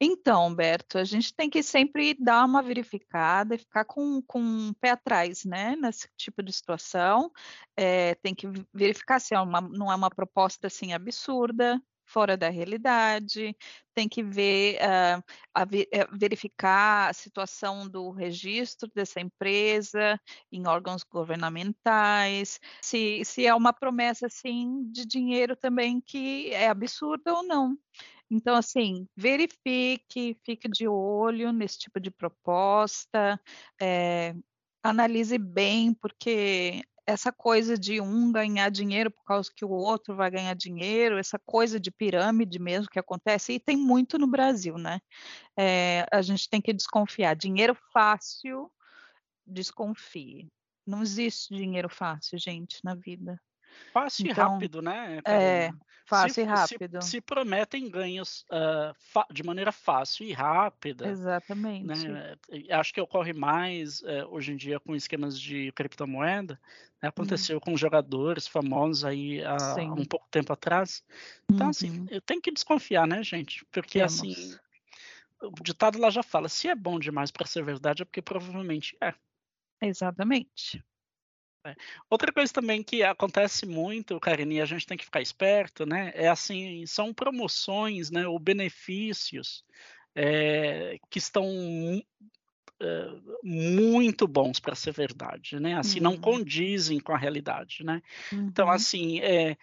Então, 0.00 0.46
Humberto, 0.46 0.96
a 0.96 1.04
gente 1.04 1.34
tem 1.34 1.50
que 1.50 1.62
sempre 1.62 2.14
dar 2.14 2.44
uma 2.44 2.62
verificada 2.62 3.54
e 3.56 3.58
ficar 3.58 3.84
com, 3.84 4.22
com 4.22 4.40
um 4.40 4.72
pé 4.74 4.90
atrás, 4.90 5.44
né, 5.44 5.74
nesse 5.76 6.08
tipo 6.16 6.40
de 6.42 6.52
situação. 6.52 7.32
É, 7.76 8.14
tem 8.16 8.32
que 8.34 8.46
verificar 8.72 9.20
se 9.20 9.34
é 9.34 9.40
uma, 9.40 9.60
não 9.60 9.90
é 9.90 9.96
uma 9.96 10.10
proposta 10.10 10.68
assim 10.68 10.92
absurda, 10.92 11.82
fora 12.08 12.36
da 12.36 12.48
realidade, 12.48 13.54
tem 13.94 14.08
que 14.08 14.22
ver, 14.22 14.76
uh, 14.76 15.22
a, 15.54 15.62
a 15.62 15.66
verificar 16.16 17.10
a 17.10 17.12
situação 17.12 17.88
do 17.88 18.10
registro 18.10 18.90
dessa 18.94 19.20
empresa 19.20 20.18
em 20.50 20.66
órgãos 20.66 21.04
governamentais, 21.04 22.58
se, 22.80 23.22
se 23.24 23.46
é 23.46 23.54
uma 23.54 23.72
promessa 23.72 24.26
assim 24.26 24.90
de 24.90 25.04
dinheiro 25.04 25.54
também 25.54 26.00
que 26.00 26.50
é 26.52 26.68
absurda 26.68 27.34
ou 27.34 27.42
não. 27.42 27.76
Então, 28.30 28.54
assim, 28.56 29.06
verifique, 29.16 30.36
fique 30.44 30.68
de 30.68 30.86
olho 30.86 31.52
nesse 31.52 31.78
tipo 31.78 31.98
de 32.00 32.10
proposta, 32.10 33.40
é, 33.80 34.34
analise 34.82 35.38
bem, 35.38 35.94
porque 35.94 36.82
essa 37.06 37.32
coisa 37.32 37.78
de 37.78 38.02
um 38.02 38.30
ganhar 38.30 38.70
dinheiro 38.70 39.10
por 39.10 39.24
causa 39.24 39.50
que 39.54 39.64
o 39.64 39.70
outro 39.70 40.14
vai 40.14 40.30
ganhar 40.30 40.54
dinheiro, 40.54 41.16
essa 41.18 41.38
coisa 41.38 41.80
de 41.80 41.90
pirâmide 41.90 42.58
mesmo 42.58 42.90
que 42.90 42.98
acontece, 42.98 43.54
e 43.54 43.60
tem 43.60 43.76
muito 43.78 44.18
no 44.18 44.26
Brasil, 44.26 44.76
né? 44.76 45.00
É, 45.58 46.06
a 46.12 46.22
gente 46.22 46.48
tem 46.50 46.60
que 46.60 46.72
desconfiar. 46.72 47.34
Dinheiro 47.36 47.76
fácil, 47.92 48.70
desconfie. 49.46 50.48
Não 50.86 51.02
existe 51.02 51.54
dinheiro 51.54 51.88
fácil, 51.88 52.38
gente, 52.38 52.80
na 52.84 52.94
vida. 52.94 53.40
Fácil 53.92 54.26
então, 54.28 54.46
e 54.46 54.50
rápido, 54.50 54.82
né? 54.82 55.20
É, 55.24 55.70
fácil 56.06 56.34
se, 56.34 56.40
e 56.40 56.44
rápido. 56.44 57.02
Se, 57.02 57.10
se 57.10 57.20
prometem 57.20 57.90
ganhos 57.90 58.44
uh, 58.50 59.32
de 59.32 59.42
maneira 59.42 59.72
fácil 59.72 60.26
e 60.26 60.32
rápida. 60.32 61.08
Exatamente. 61.08 62.08
Né? 62.08 62.36
Acho 62.70 62.94
que 62.94 63.00
ocorre 63.00 63.32
mais 63.32 64.00
uh, 64.00 64.26
hoje 64.30 64.52
em 64.52 64.56
dia 64.56 64.80
com 64.80 64.94
esquemas 64.94 65.38
de 65.38 65.72
criptomoeda. 65.72 66.58
Né? 67.02 67.08
Aconteceu 67.08 67.58
hum. 67.58 67.60
com 67.60 67.76
jogadores 67.76 68.46
famosos 68.46 69.04
aí 69.04 69.42
há 69.44 69.76
um 69.82 70.04
pouco 70.04 70.26
tempo 70.30 70.52
atrás. 70.52 71.04
Então, 71.50 71.68
assim, 71.68 71.90
uhum. 71.90 72.04
assim, 72.04 72.14
eu 72.14 72.20
tenho 72.20 72.40
que 72.40 72.52
desconfiar, 72.52 73.06
né, 73.06 73.22
gente? 73.22 73.64
Porque, 73.66 73.98
Temos. 73.98 74.20
assim, 74.20 74.58
o 75.42 75.62
ditado 75.62 75.98
lá 75.98 76.10
já 76.10 76.22
fala: 76.22 76.48
se 76.48 76.68
é 76.68 76.74
bom 76.74 76.98
demais 76.98 77.30
para 77.30 77.46
ser 77.46 77.64
verdade, 77.64 78.02
é 78.02 78.04
porque 78.04 78.22
provavelmente 78.22 78.96
é. 79.00 79.14
Exatamente. 79.80 80.84
É. 81.66 81.74
Outra 82.08 82.32
coisa 82.32 82.52
também 82.52 82.82
que 82.82 83.02
acontece 83.02 83.66
muito, 83.66 84.18
Karine, 84.20 84.56
e 84.56 84.60
a 84.60 84.66
gente 84.66 84.86
tem 84.86 84.96
que 84.96 85.04
ficar 85.04 85.20
esperto, 85.20 85.84
né? 85.84 86.12
É 86.14 86.28
assim, 86.28 86.86
são 86.86 87.12
promoções, 87.12 88.10
né? 88.10 88.26
Ou 88.26 88.38
benefícios 88.38 89.64
é, 90.14 90.98
que 91.10 91.18
estão 91.18 91.46
é, 92.80 93.08
muito 93.42 94.26
bons 94.26 94.60
para 94.60 94.74
ser 94.74 94.92
verdade, 94.92 95.58
né? 95.58 95.76
Assim, 95.76 95.98
uhum. 95.98 96.04
não 96.04 96.16
condizem 96.16 97.00
com 97.00 97.12
a 97.12 97.18
realidade, 97.18 97.84
né? 97.84 98.02
Então, 98.26 98.38
uhum. 98.38 98.48
Então, 98.48 98.70
assim, 98.70 99.20
é, 99.20 99.56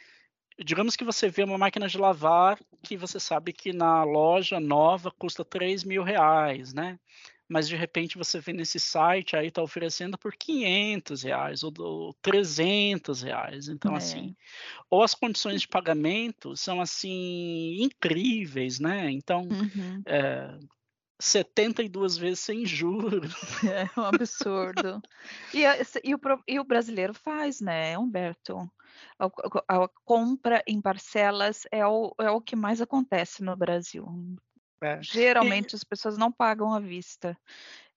digamos 0.63 0.95
que 0.95 1.03
você 1.03 1.29
vê 1.29 1.43
uma 1.43 1.57
máquina 1.57 1.87
de 1.87 1.97
lavar 1.97 2.59
que 2.83 2.95
você 2.95 3.19
sabe 3.19 3.51
que 3.51 3.73
na 3.73 4.03
loja 4.03 4.59
nova 4.59 5.11
custa 5.11 5.43
3 5.43 5.83
mil 5.83 6.03
reais, 6.03 6.73
né? 6.73 6.99
Mas 7.47 7.67
de 7.67 7.75
repente 7.75 8.17
você 8.17 8.39
vê 8.39 8.53
nesse 8.53 8.79
site 8.79 9.35
aí 9.35 9.47
está 9.47 9.61
oferecendo 9.61 10.17
por 10.17 10.35
500 10.35 11.23
reais 11.23 11.63
ou, 11.63 11.73
ou 11.79 12.13
300 12.21 13.21
reais. 13.21 13.67
Então, 13.67 13.93
é. 13.93 13.97
assim, 13.97 14.35
ou 14.89 15.03
as 15.03 15.13
condições 15.13 15.61
de 15.61 15.67
pagamento 15.67 16.55
são 16.55 16.81
assim 16.81 17.77
incríveis, 17.81 18.79
né? 18.79 19.11
Então, 19.11 19.41
uhum. 19.43 20.01
é, 20.05 20.57
72 21.19 22.17
vezes 22.17 22.39
sem 22.39 22.65
juros. 22.65 23.33
É 23.65 23.99
um 23.99 24.03
absurdo. 24.03 25.01
e, 25.53 25.63
e, 26.03 26.15
o, 26.15 26.19
e, 26.47 26.59
o, 26.59 26.63
brasileiro 26.63 27.13
faz, 27.13 27.61
né, 27.61 27.97
Humberto? 27.97 28.69
A, 29.19 29.25
a, 29.25 29.83
a 29.83 29.89
compra 30.03 30.63
em 30.67 30.81
parcelas 30.81 31.63
é 31.71 31.85
o, 31.85 32.13
é 32.19 32.29
o 32.29 32.41
que 32.41 32.55
mais 32.55 32.81
acontece 32.81 33.43
no 33.43 33.55
Brasil. 33.55 34.05
É. 34.81 35.01
Geralmente 35.01 35.73
e... 35.73 35.75
as 35.75 35.83
pessoas 35.83 36.17
não 36.17 36.31
pagam 36.31 36.73
à 36.73 36.79
vista. 36.79 37.37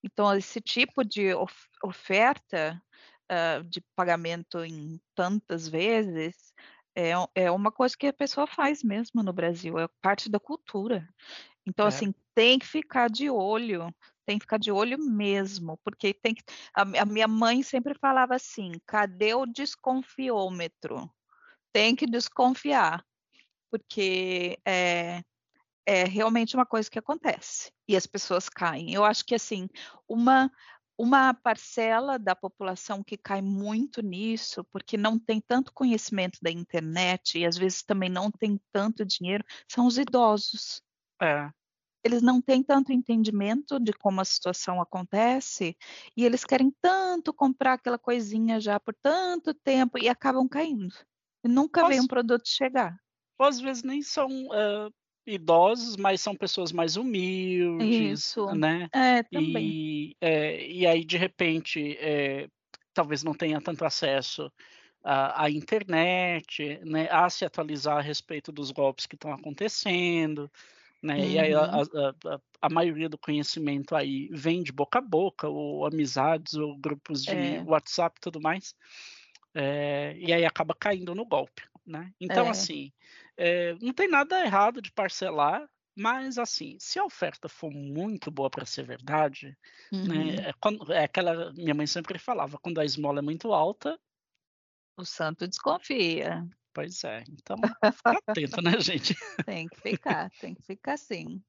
Então, 0.03 0.35
esse 0.37 0.61
tipo 0.61 1.05
de 1.05 1.35
of 1.35 1.55
oferta 1.83 2.81
uh, 3.31 3.65
de 3.65 3.81
pagamento 3.95 4.65
em 4.65 5.01
tantas 5.15 5.69
vezes 5.69 6.53
é, 6.97 7.13
é 7.35 7.51
uma 7.51 7.71
coisa 7.71 7.97
que 7.97 8.09
a 8.09 8.13
pessoa 8.13 8.47
faz 8.47 8.83
mesmo 8.83 9.23
no 9.23 9.33
Brasil, 9.33 9.79
é 9.79 9.89
parte 10.03 10.29
da 10.29 10.41
cultura. 10.41 11.09
Então, 11.67 11.85
é. 11.87 11.89
assim, 11.89 12.13
tem 12.35 12.59
que 12.59 12.67
ficar 12.67 13.09
de 13.09 13.31
olho, 13.31 13.95
tem 14.27 14.39
que 14.39 14.45
ficar 14.45 14.59
de 14.59 14.73
olho 14.73 14.99
mesmo, 14.99 15.79
porque 15.85 16.13
tem 16.13 16.35
que. 16.35 16.43
A, 16.75 16.83
a 16.83 17.05
minha 17.05 17.29
mãe 17.29 17.63
sempre 17.63 17.95
falava 18.01 18.35
assim: 18.35 18.73
cadê 18.87 19.35
o 19.35 19.47
desconfiômetro? 19.47 21.09
Tem 21.73 21.95
que 21.95 22.07
desconfiar, 22.07 23.05
porque 23.71 24.59
é, 24.67 25.23
é 25.88 26.04
realmente 26.04 26.54
uma 26.54 26.66
coisa 26.66 26.90
que 26.90 26.99
acontece 26.99 27.73
e 27.88 27.97
as 27.97 28.07
pessoas 28.07 28.47
caem. 28.47 28.92
Eu 28.92 29.04
acho 29.04 29.25
que 29.25 29.35
assim, 29.35 29.71
uma 30.07 30.52
uma 31.00 31.33
parcela 31.33 32.18
da 32.18 32.35
população 32.35 33.04
que 33.04 33.16
cai 33.16 33.40
muito 33.40 34.02
nisso, 34.02 34.64
porque 34.64 34.97
não 34.97 35.16
tem 35.16 35.40
tanto 35.40 35.73
conhecimento 35.73 36.40
da 36.42 36.50
internet 36.50 37.38
e 37.38 37.47
às 37.47 37.57
vezes 37.57 37.85
também 37.85 38.11
não 38.11 38.33
tem 38.33 38.61
tanto 38.73 39.04
dinheiro, 39.04 39.45
são 39.68 39.87
os 39.87 39.97
idosos. 39.97 40.83
É. 41.23 41.49
Eles 42.04 42.21
não 42.21 42.42
têm 42.42 42.64
tanto 42.64 42.92
entendimento 42.92 43.78
de 43.78 43.92
como 43.92 44.21
a 44.21 44.25
situação 44.25 44.80
acontece 44.80 45.76
e 46.16 46.25
eles 46.25 46.45
querem 46.45 46.75
tanto 46.83 47.33
comprar 47.33 47.75
aquela 47.75 47.99
coisinha 47.99 48.61
já 48.61 48.78
por 48.80 48.95
tanto 49.00 49.54
tempo 49.54 49.99
e 49.99 50.09
acabam 50.09 50.49
caindo. 50.49 50.95
E 51.45 51.49
nunca 51.49 51.87
vem 51.87 52.00
um 52.00 52.09
produto 52.09 52.49
chegar. 52.49 52.99
Ou 53.38 53.47
às 53.47 53.61
vezes 53.61 53.85
nem 53.85 54.02
são 54.02 54.28
uh, 54.49 54.92
idosos, 55.29 55.97
mas 55.97 56.21
são 56.21 56.35
pessoas 56.35 56.73
mais 56.73 56.97
humildes, 56.97 58.21
Isso. 58.21 58.47
né? 58.55 58.89
É, 58.93 59.23
também. 59.23 59.67
E, 59.67 60.17
é, 60.21 60.67
e 60.67 60.87
aí, 60.87 61.05
de 61.05 61.17
repente, 61.17 61.97
é, 62.01 62.49
talvez 62.95 63.23
não 63.23 63.35
tenha 63.35 63.61
tanto 63.61 63.85
acesso 63.85 64.51
à, 65.05 65.45
à, 65.45 65.51
internet, 65.51 66.81
né? 66.85 67.09
A 67.11 67.29
se 67.29 67.45
atualizar 67.45 67.99
a 67.99 68.03
respeito 68.03 68.51
dos 68.51 68.71
golpes 68.71 69.07
que 69.07 69.15
estão 69.15 69.33
acontecendo, 69.33 70.51
né? 71.03 71.17
Uhum. 71.17 71.31
E 71.31 71.39
aí 71.39 71.55
a, 71.55 71.63
uhum. 71.63 71.81
a, 71.81 72.35
a, 72.35 72.41
a, 72.63 72.69
maioria 72.69 73.09
do 73.09 73.19
conhecimento 73.19 73.95
aí 73.95 74.29
vem 74.33 74.63
de 74.63 74.73
boca 74.73 74.99
a 74.99 75.03
boca, 75.03 75.49
ou 75.49 75.87
amizades, 75.87 76.55
ou 76.55 76.77
grupos 76.77 77.23
de 77.23 77.31
é. 77.31 77.63
WhatsApp 77.67 78.17
e 78.19 78.21
tudo 78.21 78.41
mais. 78.41 78.75
É, 79.61 80.15
e 80.17 80.33
aí 80.33 80.45
acaba 80.45 80.73
caindo 80.73 81.17
no 81.17 81.27
golpe, 81.27 81.62
né? 81.85 82.12
Então, 82.21 82.47
é. 82.47 82.50
assim, 82.50 82.93
é, 83.37 83.75
não 83.83 83.93
tem 83.93 84.07
nada 84.07 84.41
errado 84.45 84.81
de 84.81 84.93
parcelar, 84.93 85.69
mas 85.97 86.38
assim, 86.38 86.77
se 86.79 86.97
a 86.97 87.05
oferta 87.05 87.49
for 87.49 87.73
muito 87.73 88.31
boa 88.31 88.49
para 88.49 88.65
ser 88.65 88.85
verdade, 88.85 89.59
né, 89.91 89.99
uhum. 89.99 90.07
né? 90.07 90.35
É, 90.49 90.53
quando, 90.61 90.93
é 90.93 91.03
aquela 91.03 91.53
minha 91.55 91.75
mãe 91.75 91.88
sempre 91.88 92.21
falava, 92.21 92.57
quando 92.59 92.81
a 92.81 92.85
esmola 92.85 93.19
é 93.19 93.23
muito 93.23 93.53
alta, 93.53 93.99
o 94.97 95.05
santo 95.05 95.49
desconfia. 95.49 96.47
Pois 96.73 97.03
é, 97.03 97.25
então 97.29 97.57
fica 97.93 98.19
atento, 98.29 98.62
né, 98.62 98.79
gente? 98.79 99.17
Tem 99.45 99.67
que 99.67 99.81
ficar, 99.81 100.31
tem 100.41 100.55
que 100.55 100.62
ficar 100.62 100.97
sim. 100.97 101.43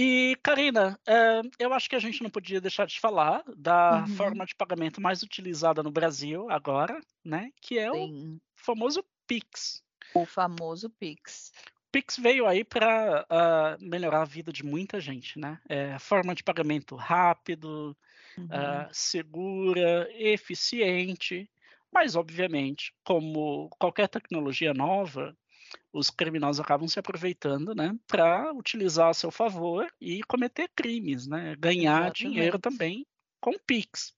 E, 0.00 0.36
Karina, 0.44 0.96
é, 1.04 1.40
eu 1.58 1.72
acho 1.72 1.90
que 1.90 1.96
a 1.96 1.98
gente 1.98 2.22
não 2.22 2.30
podia 2.30 2.60
deixar 2.60 2.86
de 2.86 3.00
falar 3.00 3.42
da 3.56 4.02
uhum. 4.02 4.06
forma 4.14 4.46
de 4.46 4.54
pagamento 4.54 5.00
mais 5.00 5.24
utilizada 5.24 5.82
no 5.82 5.90
Brasil 5.90 6.48
agora, 6.48 7.00
né? 7.24 7.50
Que 7.60 7.80
é 7.80 7.90
Sim. 7.90 8.36
o 8.36 8.40
famoso 8.54 9.04
Pix. 9.26 9.82
O 10.14 10.24
famoso 10.24 10.88
Pix. 10.88 11.52
Pix 11.90 12.16
veio 12.16 12.46
aí 12.46 12.62
para 12.62 13.22
uh, 13.22 13.26
ah, 13.28 13.76
melhorar 13.80 14.22
a 14.22 14.24
vida 14.24 14.52
de 14.52 14.64
muita 14.64 15.00
gente, 15.00 15.36
né? 15.36 15.58
É, 15.68 15.98
forma 15.98 16.32
de 16.32 16.44
pagamento 16.44 16.94
rápido, 16.94 17.96
uhum. 18.36 18.44
uh, 18.44 18.88
segura, 18.92 20.08
eficiente, 20.14 21.50
mas 21.92 22.14
obviamente, 22.14 22.94
como 23.02 23.68
qualquer 23.70 24.06
tecnologia 24.06 24.72
nova, 24.72 25.36
os 25.98 26.10
criminosos 26.10 26.60
acabam 26.60 26.86
se 26.88 26.98
aproveitando, 26.98 27.74
né, 27.74 27.94
para 28.06 28.52
utilizar 28.52 29.08
a 29.08 29.14
seu 29.14 29.30
favor 29.30 29.86
e 30.00 30.22
cometer 30.24 30.70
crimes, 30.74 31.26
né? 31.26 31.56
Ganhar 31.58 32.04
Exatamente. 32.04 32.28
dinheiro 32.28 32.58
também 32.58 33.06
com 33.40 33.52
Pix. 33.66 34.14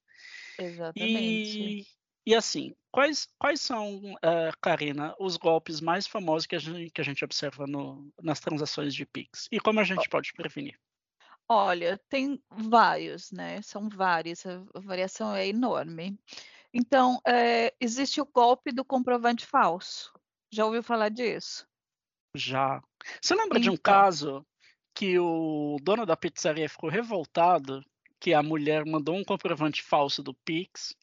Exatamente. 0.57 1.59
E, 1.59 1.87
e 2.25 2.35
assim, 2.35 2.75
quais, 2.91 3.27
quais 3.39 3.61
são, 3.61 3.95
uh, 3.97 4.57
Karina, 4.61 5.15
os 5.19 5.37
golpes 5.37 5.81
mais 5.81 6.05
famosos 6.05 6.45
que 6.45 6.55
a 6.55 6.59
gente, 6.59 6.91
que 6.91 7.01
a 7.01 7.03
gente 7.03 7.25
observa 7.25 7.65
no, 7.65 8.11
nas 8.21 8.39
transações 8.39 8.93
de 8.93 9.05
Pix? 9.05 9.47
E 9.51 9.59
como 9.59 9.79
a 9.79 9.83
gente 9.83 10.07
pode 10.09 10.33
prevenir? 10.33 10.79
Olha, 11.47 11.99
tem 12.07 12.41
vários, 12.49 13.31
né? 13.31 13.61
São 13.61 13.89
vários, 13.89 14.45
a 14.45 14.63
variação 14.75 15.35
é 15.35 15.47
enorme. 15.47 16.17
Então, 16.73 17.19
é, 17.27 17.73
existe 17.79 18.21
o 18.21 18.25
golpe 18.25 18.71
do 18.71 18.85
comprovante 18.85 19.45
falso. 19.45 20.13
Já 20.49 20.65
ouviu 20.65 20.81
falar 20.81 21.09
disso? 21.09 21.67
Já. 22.35 22.81
Você 23.21 23.33
lembra 23.33 23.59
então. 23.59 23.61
de 23.61 23.69
um 23.69 23.73
então. 23.73 23.93
caso 23.93 24.45
que 24.93 25.17
o 25.19 25.77
dono 25.81 26.05
da 26.05 26.17
pizzaria 26.17 26.69
ficou 26.69 26.89
revoltado 26.89 27.83
que 28.19 28.33
a 28.33 28.43
mulher 28.43 28.85
mandou 28.85 29.15
um 29.15 29.23
comprovante 29.23 29.81
falso 29.81 30.21
do 30.21 30.33
Pix 30.33 30.95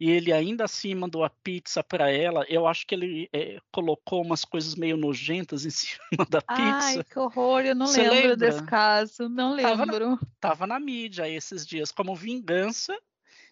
e 0.00 0.10
ele 0.10 0.32
ainda 0.32 0.64
assim 0.64 0.94
mandou 0.94 1.24
a 1.24 1.30
pizza 1.30 1.82
para 1.82 2.10
ela. 2.10 2.44
Eu 2.48 2.66
acho 2.66 2.86
que 2.86 2.94
ele 2.94 3.28
é, 3.32 3.58
colocou 3.72 4.22
umas 4.22 4.44
coisas 4.44 4.74
meio 4.76 4.96
nojentas 4.96 5.64
em 5.64 5.70
cima 5.70 6.24
da 6.28 6.40
pizza. 6.40 6.98
Ai, 6.98 7.04
que 7.04 7.18
horror! 7.18 7.62
Eu 7.62 7.74
não 7.74 7.86
Você 7.86 8.02
lembro 8.02 8.30
lembra? 8.30 8.36
desse 8.36 8.62
caso, 8.64 9.28
não 9.28 9.54
lembro. 9.54 9.76
Tava 9.76 9.86
na, 9.86 10.18
tava 10.40 10.66
na 10.66 10.78
mídia 10.78 11.28
esses 11.28 11.66
dias. 11.66 11.90
Como 11.90 12.14
vingança, 12.14 12.96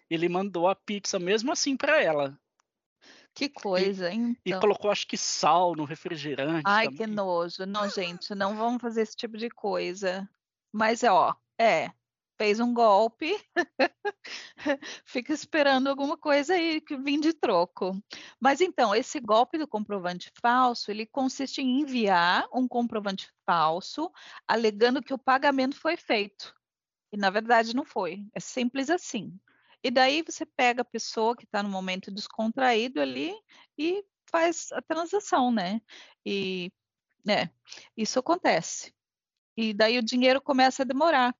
ele 0.09 0.29
mandou 0.29 0.67
a 0.67 0.75
pizza 0.75 1.19
mesmo 1.19 1.51
assim 1.51 1.75
para 1.75 2.01
ela. 2.01 2.39
Que 3.37 3.49
coisa, 3.49 4.09
hein? 4.09 4.35
Então. 4.43 4.57
E 4.57 4.59
colocou, 4.59 4.89
acho 4.89 5.05
que 5.05 5.15
sal 5.15 5.75
no 5.75 5.85
refrigerante. 5.85 6.63
Ai, 6.65 6.85
também. 6.85 6.97
que 6.97 7.05
nojo. 7.05 7.67
Não, 7.67 7.87
gente, 7.87 8.33
não 8.33 8.57
vamos 8.57 8.81
fazer 8.81 9.03
esse 9.03 9.15
tipo 9.15 9.37
de 9.37 9.47
coisa. 9.47 10.27
Mas, 10.73 11.03
ó, 11.03 11.35
é, 11.55 11.91
fez 12.35 12.59
um 12.59 12.73
golpe, 12.73 13.31
fica 15.05 15.31
esperando 15.31 15.87
alguma 15.87 16.17
coisa 16.17 16.55
aí 16.55 16.81
que 16.81 16.97
vim 16.97 17.19
de 17.19 17.31
troco. 17.31 18.01
Mas 18.39 18.59
então, 18.59 18.95
esse 18.95 19.19
golpe 19.19 19.59
do 19.59 19.67
comprovante 19.67 20.31
falso, 20.41 20.89
ele 20.89 21.05
consiste 21.05 21.61
em 21.61 21.81
enviar 21.81 22.47
um 22.51 22.67
comprovante 22.67 23.31
falso, 23.45 24.11
alegando 24.47 25.03
que 25.03 25.13
o 25.13 25.19
pagamento 25.19 25.79
foi 25.79 25.95
feito. 25.95 26.55
E 27.13 27.17
na 27.17 27.29
verdade 27.29 27.75
não 27.75 27.85
foi. 27.85 28.25
É 28.33 28.39
simples 28.39 28.89
assim. 28.89 29.39
E 29.87 29.91
daí 29.91 30.21
você 30.21 30.45
pega 30.45 30.81
a 30.81 30.85
pessoa 30.85 31.33
que 31.33 31.45
está 31.45 31.63
no 31.63 31.69
momento 31.69 32.11
descontraído 32.11 32.99
ali 32.99 33.33
e 33.77 34.03
faz 34.29 34.69
a 34.73 34.81
transação, 34.81 35.49
né? 35.49 35.81
E 36.25 36.69
né, 37.25 37.49
isso 37.95 38.19
acontece. 38.19 38.93
E 39.55 39.73
daí 39.73 39.97
o 39.97 40.03
dinheiro 40.03 40.41
começa 40.41 40.83
a 40.83 40.85
demorar 40.85 41.33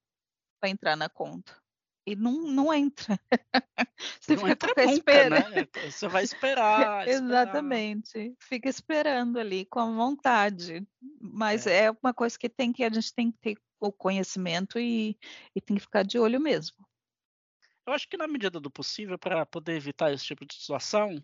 para 0.62 0.70
entrar 0.70 0.96
na 0.96 1.10
conta. 1.10 1.62
E 2.06 2.16
não, 2.16 2.32
não 2.44 2.74
entra. 2.74 3.20
Você 4.22 4.38
não 4.38 4.46
fica 4.46 4.82
entra 4.82 4.86
nunca, 4.86 5.30
né? 5.30 5.68
Você 5.92 6.08
vai 6.08 6.24
esperar. 6.24 7.04
Exatamente. 7.06 8.18
Esperar. 8.18 8.36
Fica 8.40 8.70
esperando 8.70 9.40
ali 9.40 9.66
com 9.66 9.94
vontade. 9.94 10.88
Mas 11.20 11.68
é. 11.68 11.88
é. 11.88 11.92
uma 11.92 12.14
coisa 12.14 12.40
que 12.40 12.48
tem 12.48 12.72
que 12.72 12.86
a 12.86 12.90
gente 12.90 13.14
tem 13.14 13.30
que 13.30 13.38
ter 13.40 13.58
o 13.78 13.92
conhecimento 13.92 14.80
e, 14.80 15.20
e 15.54 15.60
tem 15.60 15.76
que 15.76 15.84
ficar 15.84 16.04
de 16.04 16.18
olho 16.18 16.40
mesmo. 16.40 16.88
Eu 17.88 17.94
acho 17.94 18.10
que 18.10 18.18
na 18.18 18.28
medida 18.28 18.60
do 18.60 18.70
possível, 18.70 19.18
para 19.18 19.46
poder 19.46 19.78
evitar 19.78 20.12
esse 20.12 20.26
tipo 20.26 20.46
de 20.46 20.54
situação, 20.54 21.24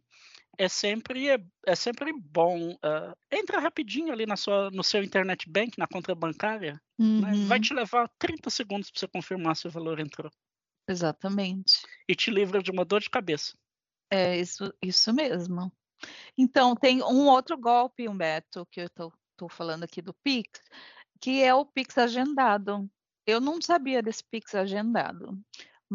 é 0.58 0.70
sempre, 0.70 1.27
é, 1.29 1.38
é 1.67 1.75
sempre 1.75 2.13
bom. 2.13 2.72
Uh, 2.75 3.13
entra 3.29 3.60
rapidinho 3.60 4.13
ali 4.13 4.25
na 4.25 4.38
sua, 4.38 4.72
no 4.72 4.82
seu 4.82 5.03
internet 5.03 5.50
bank, 5.50 5.77
na 5.77 5.86
conta 5.86 6.15
bancária. 6.15 6.82
Uhum. 6.98 7.20
Né? 7.20 7.46
Vai 7.48 7.60
te 7.60 7.74
levar 7.74 8.08
30 8.17 8.50
segundos 8.50 8.89
para 8.89 8.98
você 9.01 9.08
confirmar 9.10 9.58
se 9.58 9.67
o 9.67 9.72
valor 9.72 10.00
entrou. 10.00 10.32
Exatamente. 10.88 11.82
E 12.08 12.15
te 12.15 12.32
livra 12.32 12.63
de 12.63 12.72
uma 12.72 12.86
dor 12.86 13.01
de 13.01 13.10
cabeça. 13.10 13.58
É 14.10 14.39
isso, 14.39 14.74
isso 14.82 15.13
mesmo. 15.13 15.70
Então, 16.38 16.75
tem 16.77 17.03
um 17.03 17.27
outro 17.27 17.58
golpe, 17.58 18.08
Humberto, 18.08 18.65
que 18.72 18.79
eu 18.79 18.86
estou 18.86 19.50
falando 19.50 19.84
aqui 19.84 20.01
do 20.01 20.13
Pix, 20.13 20.62
que 21.20 21.43
é 21.43 21.53
o 21.53 21.65
Pix 21.65 21.98
agendado. 21.98 22.89
Eu 23.25 23.41
não 23.41 23.62
sabia 23.62 24.01
desse 24.01 24.24
Pix 24.24 24.55
agendado 24.55 25.38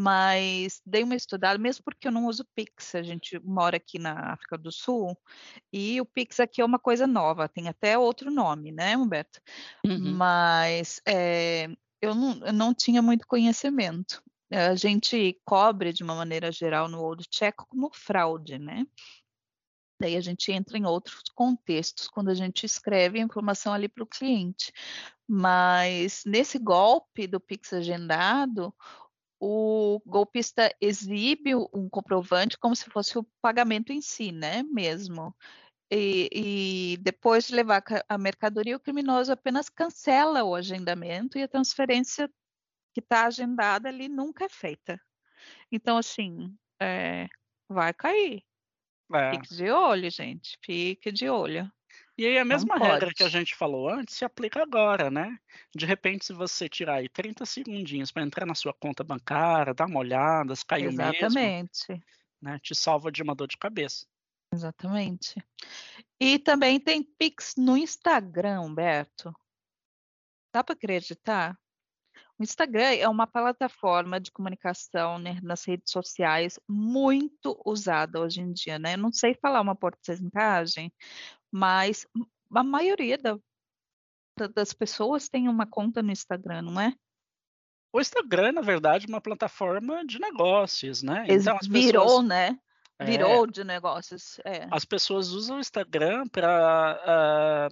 mas 0.00 0.80
dei 0.86 1.02
uma 1.02 1.16
estudada, 1.16 1.58
mesmo 1.58 1.82
porque 1.82 2.06
eu 2.06 2.12
não 2.12 2.26
uso 2.26 2.46
Pix, 2.54 2.94
a 2.94 3.02
gente 3.02 3.36
mora 3.40 3.78
aqui 3.78 3.98
na 3.98 4.32
África 4.32 4.56
do 4.56 4.70
Sul, 4.70 5.18
e 5.72 6.00
o 6.00 6.06
Pix 6.06 6.38
aqui 6.38 6.61
é 6.61 6.64
uma 6.64 6.78
coisa 6.78 7.04
nova, 7.04 7.48
tem 7.48 7.66
até 7.66 7.98
outro 7.98 8.30
nome, 8.30 8.70
né, 8.70 8.96
Humberto? 8.96 9.40
Uhum. 9.84 10.12
Mas 10.12 11.00
é, 11.04 11.66
eu, 12.00 12.14
não, 12.14 12.46
eu 12.46 12.52
não 12.52 12.72
tinha 12.72 13.02
muito 13.02 13.26
conhecimento. 13.26 14.22
A 14.52 14.76
gente 14.76 15.37
cobre, 15.44 15.92
de 15.92 16.04
uma 16.04 16.14
maneira 16.14 16.52
geral, 16.52 16.88
no 16.88 17.02
Old 17.02 17.26
Check 17.28 17.56
como 17.56 17.90
fraude, 17.92 18.56
né? 18.56 18.87
Daí 20.00 20.14
a 20.14 20.20
gente 20.20 20.52
entra 20.52 20.78
em 20.78 20.87
outros 20.87 21.24
contextos 21.34 22.06
quando 22.06 22.28
a 22.28 22.34
gente 22.34 22.64
escreve 22.64 23.18
a 23.18 23.24
informação 23.24 23.74
ali 23.74 23.88
para 23.88 24.04
o 24.04 24.06
cliente. 24.06 24.72
Mas 25.26 26.22
nesse 26.24 26.56
golpe 26.56 27.26
do 27.26 27.40
Pix 27.40 27.72
agendado, 27.72 28.72
o 29.40 30.01
golpista 30.05 30.74
exibe 30.81 31.55
um 31.55 31.88
comprovante 31.88 32.59
como 32.59 32.74
se 32.74 32.90
fosse 32.90 33.18
o 33.18 33.27
pagamento 33.40 33.92
em 33.92 34.01
si, 34.01 34.33
né, 34.33 34.62
mesmo. 34.64 35.35
E, 35.90 36.29
e, 36.33 36.96
depois 36.98 37.46
de 37.46 37.55
levar 37.55 37.83
a 38.09 38.18
mercadoria, 38.18 38.77
o 38.77 38.81
criminoso 38.81 39.33
apenas 39.33 39.70
cancela 39.70 40.44
o 40.44 40.55
agendamento 40.55 41.38
e 41.38 41.42
a 41.42 41.48
transferência 41.48 42.29
que 42.92 43.01
está 43.01 43.27
agendada 43.27 43.88
ali 43.88 44.09
nunca 44.09 44.44
é 44.44 44.48
feita. 44.48 45.01
Então, 45.72 45.96
assim, 45.96 46.55
é, 46.81 47.27
vai 47.68 47.94
cair. 47.94 48.42
É. 49.14 49.31
Fique 49.31 49.55
de 49.55 49.70
olho, 49.70 50.11
gente. 50.11 50.59
Fique 50.62 51.11
de 51.11 51.29
olho. 51.31 51.70
E 52.16 52.26
aí 52.26 52.37
a 52.37 52.44
mesma 52.44 52.76
regra 52.76 53.14
que 53.14 53.22
a 53.22 53.28
gente 53.28 53.54
falou 53.54 53.88
antes 53.88 54.16
se 54.16 54.24
aplica 54.24 54.62
agora, 54.62 55.11
né? 55.11 55.38
De 55.74 55.87
repente, 55.87 56.26
se 56.26 56.32
você 56.32 56.68
tirar 56.68 56.94
aí 56.94 57.08
30 57.08 57.46
segundinhos 57.46 58.11
para 58.11 58.24
entrar 58.24 58.44
na 58.44 58.54
sua 58.54 58.74
conta 58.74 59.04
bancária, 59.04 59.72
dar 59.72 59.87
uma 59.87 60.00
olhada, 60.00 60.54
se 60.56 60.66
caiu 60.66 60.90
Exatamente. 60.90 61.88
mesmo, 61.88 62.04
né? 62.42 62.58
Te 62.58 62.74
salva 62.74 63.12
de 63.12 63.22
uma 63.22 63.34
dor 63.34 63.46
de 63.46 63.56
cabeça. 63.56 64.04
Exatamente. 64.52 65.37
E 66.18 66.38
também 66.38 66.80
tem 66.80 67.02
Pix 67.02 67.54
no 67.56 67.76
Instagram, 67.76 68.62
Humberto. 68.62 69.32
Dá 70.52 70.64
para 70.64 70.74
acreditar? 70.74 71.56
O 72.38 72.42
Instagram 72.42 72.94
é 72.94 73.08
uma 73.08 73.26
plataforma 73.26 74.20
de 74.20 74.30
comunicação 74.30 75.18
né, 75.18 75.40
nas 75.42 75.64
redes 75.64 75.90
sociais 75.90 76.58
muito 76.68 77.61
usada 77.66 78.20
hoje 78.20 78.40
em 78.40 78.52
dia, 78.52 78.78
né? 78.78 78.94
Eu 78.94 78.98
não 78.98 79.12
sei 79.12 79.34
falar 79.34 79.61
uma 79.61 79.74
porcentagem, 79.74 80.92
mas 81.50 82.06
a 82.54 82.62
maioria 82.62 83.18
da, 83.18 83.38
das 84.54 84.72
pessoas 84.72 85.28
tem 85.28 85.48
uma 85.48 85.66
conta 85.66 86.02
no 86.02 86.12
Instagram, 86.12 86.62
não 86.62 86.80
é? 86.80 86.94
O 87.92 88.00
Instagram, 88.00 88.52
na 88.52 88.61
verdade, 88.61 89.06
é 89.06 89.08
uma 89.08 89.20
plataforma 89.20 90.04
de 90.04 90.18
negócios, 90.18 91.02
né? 91.02 91.24
Então, 91.28 91.56
as 91.56 91.66
Virou, 91.66 92.04
pessoas... 92.04 92.26
né? 92.26 92.58
Virou 93.00 93.44
é, 93.44 93.50
de 93.50 93.64
negócios. 93.64 94.38
É. 94.44 94.66
As 94.70 94.84
pessoas 94.84 95.28
usam 95.28 95.56
o 95.56 95.61
Instagram 95.61 96.26
para 96.28 96.48
uh, 96.96 97.06
ah, 97.06 97.68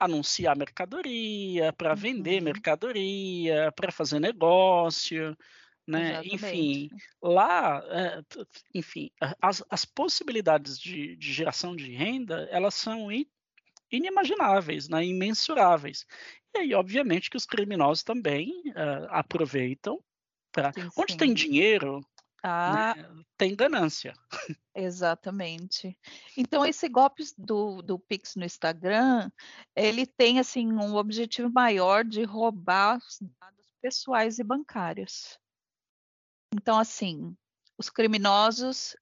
anunciar 0.00 0.56
mercadoria, 0.56 1.72
para 1.74 1.94
vender 1.94 2.38
uhum. 2.38 2.44
mercadoria, 2.44 3.70
para 3.76 3.92
fazer 3.92 4.18
negócio 4.18 5.36
né? 5.86 6.22
Enfim, 6.24 6.88
lá, 7.20 7.82
é, 7.90 8.22
enfim, 8.74 9.10
as, 9.40 9.62
as 9.68 9.84
possibilidades 9.84 10.78
de, 10.78 11.16
de, 11.16 11.32
geração 11.32 11.74
de 11.74 11.92
renda 11.92 12.48
elas 12.50 12.74
são 12.74 13.08
inimagináveis, 13.90 14.88
né? 14.88 15.04
imensuráveis. 15.04 16.06
E 16.54 16.58
aí, 16.58 16.74
obviamente, 16.74 17.30
que 17.30 17.36
os 17.36 17.46
criminosos 17.46 18.04
também 18.04 18.62
uh, 18.68 19.06
aproveitam 19.08 20.02
para 20.52 20.70
onde 20.96 21.16
tem 21.16 21.32
dinheiro, 21.32 22.00
né, 22.00 22.04
ah, 22.42 22.94
né, 22.94 23.24
tem 23.38 23.56
ganância. 23.56 24.12
Exatamente. 24.74 25.98
Então, 26.36 26.64
esse 26.64 26.88
golpe 26.88 27.24
do, 27.38 27.80
do 27.80 27.98
Pix 27.98 28.36
no 28.36 28.44
Instagram, 28.44 29.30
ele 29.74 30.06
tem 30.06 30.38
assim 30.38 30.70
um 30.72 30.94
objetivo 30.96 31.50
maior 31.50 32.04
de 32.04 32.22
roubar 32.24 32.98
os 32.98 33.18
dados 33.20 33.72
pessoais 33.80 34.38
e 34.38 34.44
bancários. 34.44 35.38
Então, 36.54 36.78
assim, 36.78 37.36
os 37.78 37.88
criminosos 37.88 38.94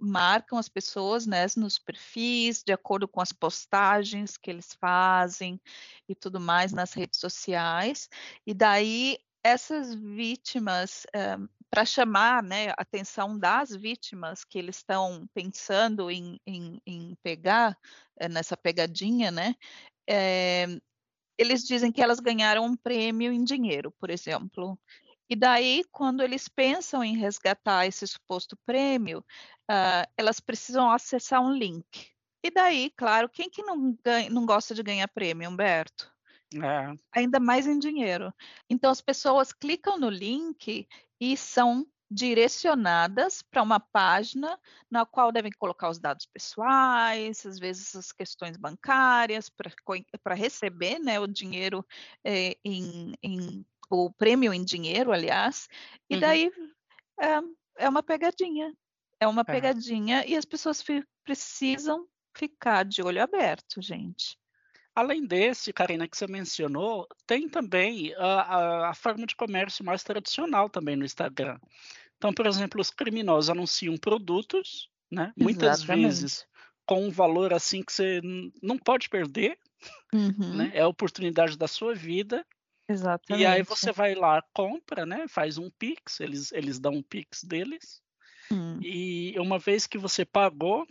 marcam 0.00 0.58
as 0.58 0.68
pessoas 0.68 1.26
né, 1.26 1.44
nos 1.56 1.78
perfis, 1.78 2.62
de 2.62 2.72
acordo 2.72 3.08
com 3.08 3.20
as 3.20 3.32
postagens 3.32 4.36
que 4.36 4.50
eles 4.50 4.72
fazem 4.80 5.60
e 6.08 6.14
tudo 6.14 6.40
mais 6.40 6.72
nas 6.72 6.92
redes 6.92 7.18
sociais, 7.18 8.08
e 8.46 8.54
daí 8.54 9.18
essas 9.42 9.94
vítimas, 9.94 11.04
para 11.74 11.84
chamar 11.84 12.40
né, 12.40 12.70
a 12.70 12.74
atenção 12.78 13.36
das 13.36 13.74
vítimas 13.74 14.44
que 14.44 14.56
eles 14.56 14.76
estão 14.76 15.28
pensando 15.34 16.08
em, 16.08 16.40
em, 16.46 16.80
em 16.86 17.16
pegar 17.20 17.76
uh, 18.22 18.28
nessa 18.28 18.56
pegadinha, 18.56 19.32
né? 19.32 19.56
É, 20.08 20.66
eles 21.36 21.64
dizem 21.64 21.90
que 21.90 22.00
elas 22.00 22.20
ganharam 22.20 22.64
um 22.64 22.76
prêmio 22.76 23.32
em 23.32 23.42
dinheiro, 23.42 23.90
por 23.98 24.08
exemplo. 24.08 24.78
E 25.28 25.34
daí, 25.36 25.82
quando 25.90 26.22
eles 26.22 26.48
pensam 26.48 27.02
em 27.02 27.16
resgatar 27.16 27.86
esse 27.86 28.06
suposto 28.06 28.56
prêmio, 28.66 29.20
uh, 29.70 30.10
elas 30.16 30.40
precisam 30.40 30.90
acessar 30.90 31.40
um 31.40 31.52
link. 31.52 32.10
E 32.42 32.50
daí, 32.50 32.90
claro, 32.96 33.28
quem 33.28 33.48
que 33.48 33.62
não, 33.62 33.96
ganha, 34.04 34.28
não 34.28 34.44
gosta 34.44 34.74
de 34.74 34.82
ganhar 34.82 35.08
prêmio, 35.08 35.48
Humberto? 35.48 36.12
É. 36.54 36.94
Ainda 37.16 37.40
mais 37.40 37.66
em 37.66 37.78
dinheiro. 37.78 38.32
Então, 38.68 38.90
as 38.90 39.00
pessoas 39.00 39.52
clicam 39.52 39.98
no 39.98 40.10
link 40.10 40.86
e 41.20 41.36
são 41.36 41.86
direcionadas 42.10 43.42
para 43.42 43.62
uma 43.62 43.80
página 43.80 44.58
na 44.90 45.04
qual 45.04 45.32
devem 45.32 45.50
colocar 45.50 45.88
os 45.88 45.98
dados 45.98 46.26
pessoais, 46.26 47.44
às 47.44 47.58
vezes 47.58 47.96
as 47.96 48.12
questões 48.12 48.56
bancárias, 48.56 49.50
para 50.22 50.34
receber 50.34 50.98
né, 50.98 51.18
o 51.18 51.26
dinheiro 51.26 51.84
é, 52.22 52.56
em, 52.64 53.14
em, 53.22 53.66
o 53.90 54.12
prêmio 54.12 54.52
em 54.52 54.64
dinheiro, 54.64 55.12
aliás, 55.12 55.68
e 56.08 56.14
uhum. 56.14 56.20
daí 56.20 56.50
é, 57.20 57.84
é, 57.84 57.88
uma 57.88 58.02
pegadinha. 58.02 58.72
É 59.20 59.26
uma 59.26 59.42
é. 59.42 59.44
pegadinha 59.44 60.24
e 60.26 60.36
as 60.36 60.44
pessoas 60.44 60.84
precisam 61.24 62.06
ficar 62.36 62.84
de 62.84 63.02
olho 63.02 63.22
aberto, 63.22 63.80
gente. 63.80 64.36
Além 64.94 65.26
desse, 65.26 65.72
Karina, 65.72 66.06
que 66.06 66.16
você 66.16 66.26
mencionou, 66.26 67.08
tem 67.26 67.48
também 67.48 68.14
a, 68.14 68.26
a, 68.26 68.90
a, 68.90 68.94
forma 68.94 69.26
de 69.26 69.34
comércio 69.34 69.84
mais 69.84 70.04
tradicional 70.04 70.70
também 70.70 70.94
no 70.94 71.04
Instagram. 71.04 71.58
Então, 72.16 72.32
por 72.32 72.46
exemplo, 72.46 72.80
os 72.80 72.90
criminosos 72.90 73.50
anunciam 73.50 73.96
produtos, 73.96 74.88
né? 75.10 75.32
Muitas 75.36 75.82
vezes 75.82 76.46
com 76.86 77.06
um 77.06 77.10
valor 77.10 77.52
assim 77.52 77.82
que 77.82 77.92
você 77.92 78.20
não 78.62 78.78
pode 78.78 79.08
perder, 79.08 79.58
uhum. 80.12 80.56
né? 80.56 80.70
É 80.74 80.82
a 80.82 80.88
oportunidade 80.88 81.56
da 81.56 81.66
sua 81.66 81.94
vida. 81.94 82.46
Exatamente. 82.88 83.42
E 83.42 83.46
aí 83.46 83.62
você 83.62 83.92
vai 83.92 84.14
lá, 84.14 84.42
compra, 84.52 85.06
né? 85.06 85.26
Faz 85.28 85.58
um 85.58 85.70
Pix, 85.70 86.20
eles, 86.20 86.52
eles 86.52 86.78
dão 86.78 86.92
um 86.92 87.02
Pix 87.02 87.42
deles. 87.42 88.02
Hum. 88.50 88.78
E 88.82 89.34
uma 89.38 89.58
vez 89.58 89.86
que 89.86 89.96
você 89.96 90.24
pagou, 90.24 90.86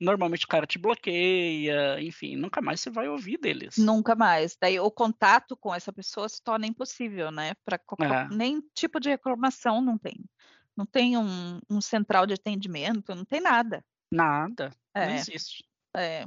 normalmente 0.00 0.44
o 0.44 0.48
cara 0.48 0.66
te 0.66 0.78
bloqueia, 0.78 2.00
enfim, 2.00 2.36
nunca 2.36 2.60
mais 2.60 2.80
você 2.80 2.90
vai 2.90 3.08
ouvir 3.08 3.38
deles. 3.38 3.76
Nunca 3.76 4.14
mais. 4.14 4.56
Daí 4.60 4.78
o 4.78 4.90
contato 4.90 5.56
com 5.56 5.74
essa 5.74 5.92
pessoa 5.92 6.28
se 6.28 6.42
torna 6.42 6.66
impossível, 6.66 7.30
né? 7.30 7.54
Para 7.64 7.80
é. 8.00 8.28
nem 8.34 8.60
tipo 8.74 9.00
de 9.00 9.10
reclamação 9.10 9.80
não 9.80 9.98
tem. 9.98 10.24
Não 10.76 10.86
tem 10.86 11.16
um, 11.18 11.60
um, 11.68 11.80
central 11.80 12.26
de 12.26 12.34
atendimento, 12.34 13.14
não 13.14 13.24
tem 13.24 13.40
nada. 13.40 13.84
Nada. 14.10 14.70
É. 14.94 15.06
Não 15.06 15.14
existe. 15.14 15.64
É. 15.94 16.24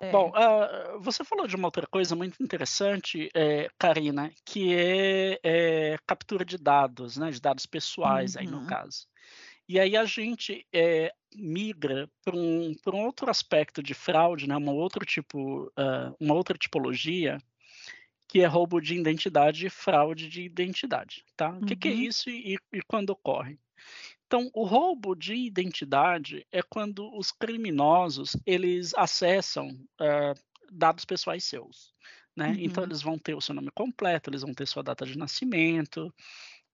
É. 0.00 0.10
Bom, 0.10 0.30
uh, 0.30 0.98
você 1.00 1.22
falou 1.22 1.46
de 1.46 1.54
uma 1.54 1.68
outra 1.68 1.86
coisa 1.86 2.16
muito 2.16 2.42
interessante, 2.42 3.30
é, 3.34 3.68
Karina, 3.78 4.32
que 4.46 4.74
é, 4.74 5.38
é, 5.42 5.98
captura 6.06 6.42
de 6.42 6.56
dados, 6.56 7.18
né, 7.18 7.30
de 7.30 7.38
dados 7.38 7.66
pessoais 7.66 8.34
uhum. 8.34 8.40
aí 8.40 8.46
no 8.46 8.58
uhum. 8.60 8.66
caso. 8.66 9.06
E 9.68 9.78
aí 9.78 9.96
a 9.96 10.04
gente 10.06 10.66
é, 10.72 11.12
migra 11.36 12.10
para 12.24 12.34
um, 12.34 12.74
um 12.92 13.04
outro 13.04 13.30
aspecto 13.30 13.82
de 13.82 13.94
fraude, 13.94 14.48
né? 14.48 14.56
uma, 14.56 14.72
outro 14.72 15.04
tipo, 15.04 15.66
uh, 15.66 16.16
uma 16.18 16.34
outra 16.34 16.56
tipologia, 16.56 17.38
que 18.26 18.40
é 18.40 18.46
roubo 18.46 18.80
de 18.80 18.94
identidade 18.94 19.66
e 19.66 19.70
fraude 19.70 20.28
de 20.28 20.42
identidade. 20.42 21.24
Tá? 21.36 21.50
Uhum. 21.50 21.58
O 21.58 21.66
que, 21.66 21.76
que, 21.76 21.88
é 21.88 21.92
uhum. 21.92 21.98
isso 21.98 22.30
e, 22.30 22.58
e 22.72 22.82
quando 22.82 23.10
ocorre? 23.10 23.58
Então, 24.30 24.48
o 24.54 24.62
roubo 24.62 25.16
de 25.16 25.34
identidade 25.34 26.46
é 26.52 26.62
quando 26.62 27.12
os 27.18 27.32
criminosos 27.32 28.36
eles 28.46 28.94
acessam 28.94 29.70
uh, 30.00 30.40
dados 30.70 31.04
pessoais 31.04 31.42
seus. 31.42 31.92
Né? 32.36 32.50
Então, 32.50 32.54
uhum. 32.54 32.64
Então, 32.64 32.84
eles 32.84 33.02
vão 33.02 33.18
ter 33.18 33.34
o 33.34 33.40
seu 33.40 33.56
nome 33.56 33.72
completo, 33.74 34.30
eles 34.30 34.42
vão 34.42 34.54
ter 34.54 34.68
sua 34.68 34.84
data 34.84 35.04
de 35.04 35.18
nascimento, 35.18 36.14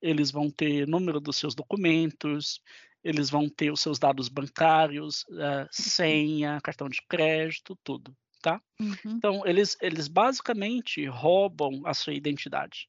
eles 0.03 0.31
vão 0.31 0.51
ter 0.51 0.87
número 0.87 1.19
dos 1.19 1.39
seus 1.39 1.55
documentos, 1.55 2.61
eles 3.03 3.31
vão 3.31 3.49
ter 3.49 3.73
os 3.73 3.81
seus 3.81 3.99
dados 3.99 4.29
bancários, 4.29 5.23
uh, 5.31 5.67
senha, 5.71 6.61
cartão 6.61 6.91
de 6.91 7.01
crédito, 7.09 7.75
tudo, 7.83 8.15
tá? 8.43 8.61
Uhum. 8.79 8.97
Então, 9.07 9.47
eles, 9.47 9.79
eles 9.81 10.09
basicamente 10.09 11.07
roubam 11.07 11.81
a 11.87 11.95
sua 11.95 12.13
identidade. 12.13 12.87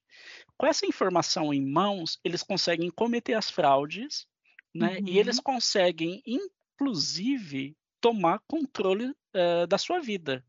Com 0.57 0.67
essa 0.67 0.85
informação 0.85 1.53
em 1.53 1.65
mãos, 1.65 2.19
eles 2.21 2.43
conseguem 2.43 2.89
cometer 2.89 3.33
as 3.33 3.49
fraudes, 3.49 4.27
né? 4.73 4.99
Uhum. 4.99 5.07
E 5.07 5.17
eles 5.17 5.39
conseguem, 5.39 6.21
inclusive, 6.25 7.75
tomar 7.99 8.39
controle 8.47 9.09
uh, 9.09 9.67
da 9.67 9.77
sua 9.77 9.99
vida. 9.99 10.45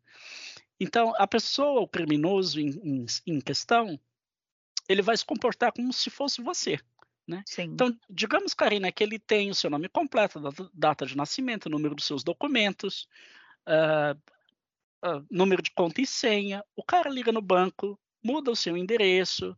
Então, 0.80 1.12
a 1.16 1.26
pessoa, 1.26 1.80
o 1.80 1.88
criminoso 1.88 2.60
em, 2.60 2.70
em, 2.82 3.06
em 3.26 3.40
questão, 3.40 3.98
ele 4.88 5.02
vai 5.02 5.16
se 5.16 5.24
comportar 5.24 5.72
como 5.72 5.92
se 5.92 6.08
fosse 6.08 6.40
você. 6.40 6.78
Né? 7.26 7.42
Então, 7.74 7.94
digamos, 8.08 8.54
Karina, 8.54 8.90
que 8.90 9.04
ele 9.04 9.18
tem 9.18 9.50
o 9.50 9.54
seu 9.54 9.68
nome 9.68 9.86
completo, 9.88 10.40
data 10.72 11.04
de 11.04 11.14
nascimento, 11.14 11.68
número 11.68 11.94
dos 11.94 12.06
seus 12.06 12.24
documentos, 12.24 13.06
uh, 13.68 14.18
uh, 15.06 15.26
número 15.30 15.60
de 15.60 15.70
conta 15.72 16.00
e 16.00 16.06
senha. 16.06 16.64
O 16.74 16.82
cara 16.82 17.10
liga 17.10 17.30
no 17.30 17.42
banco, 17.42 18.00
muda 18.24 18.50
o 18.50 18.56
seu 18.56 18.78
endereço, 18.78 19.54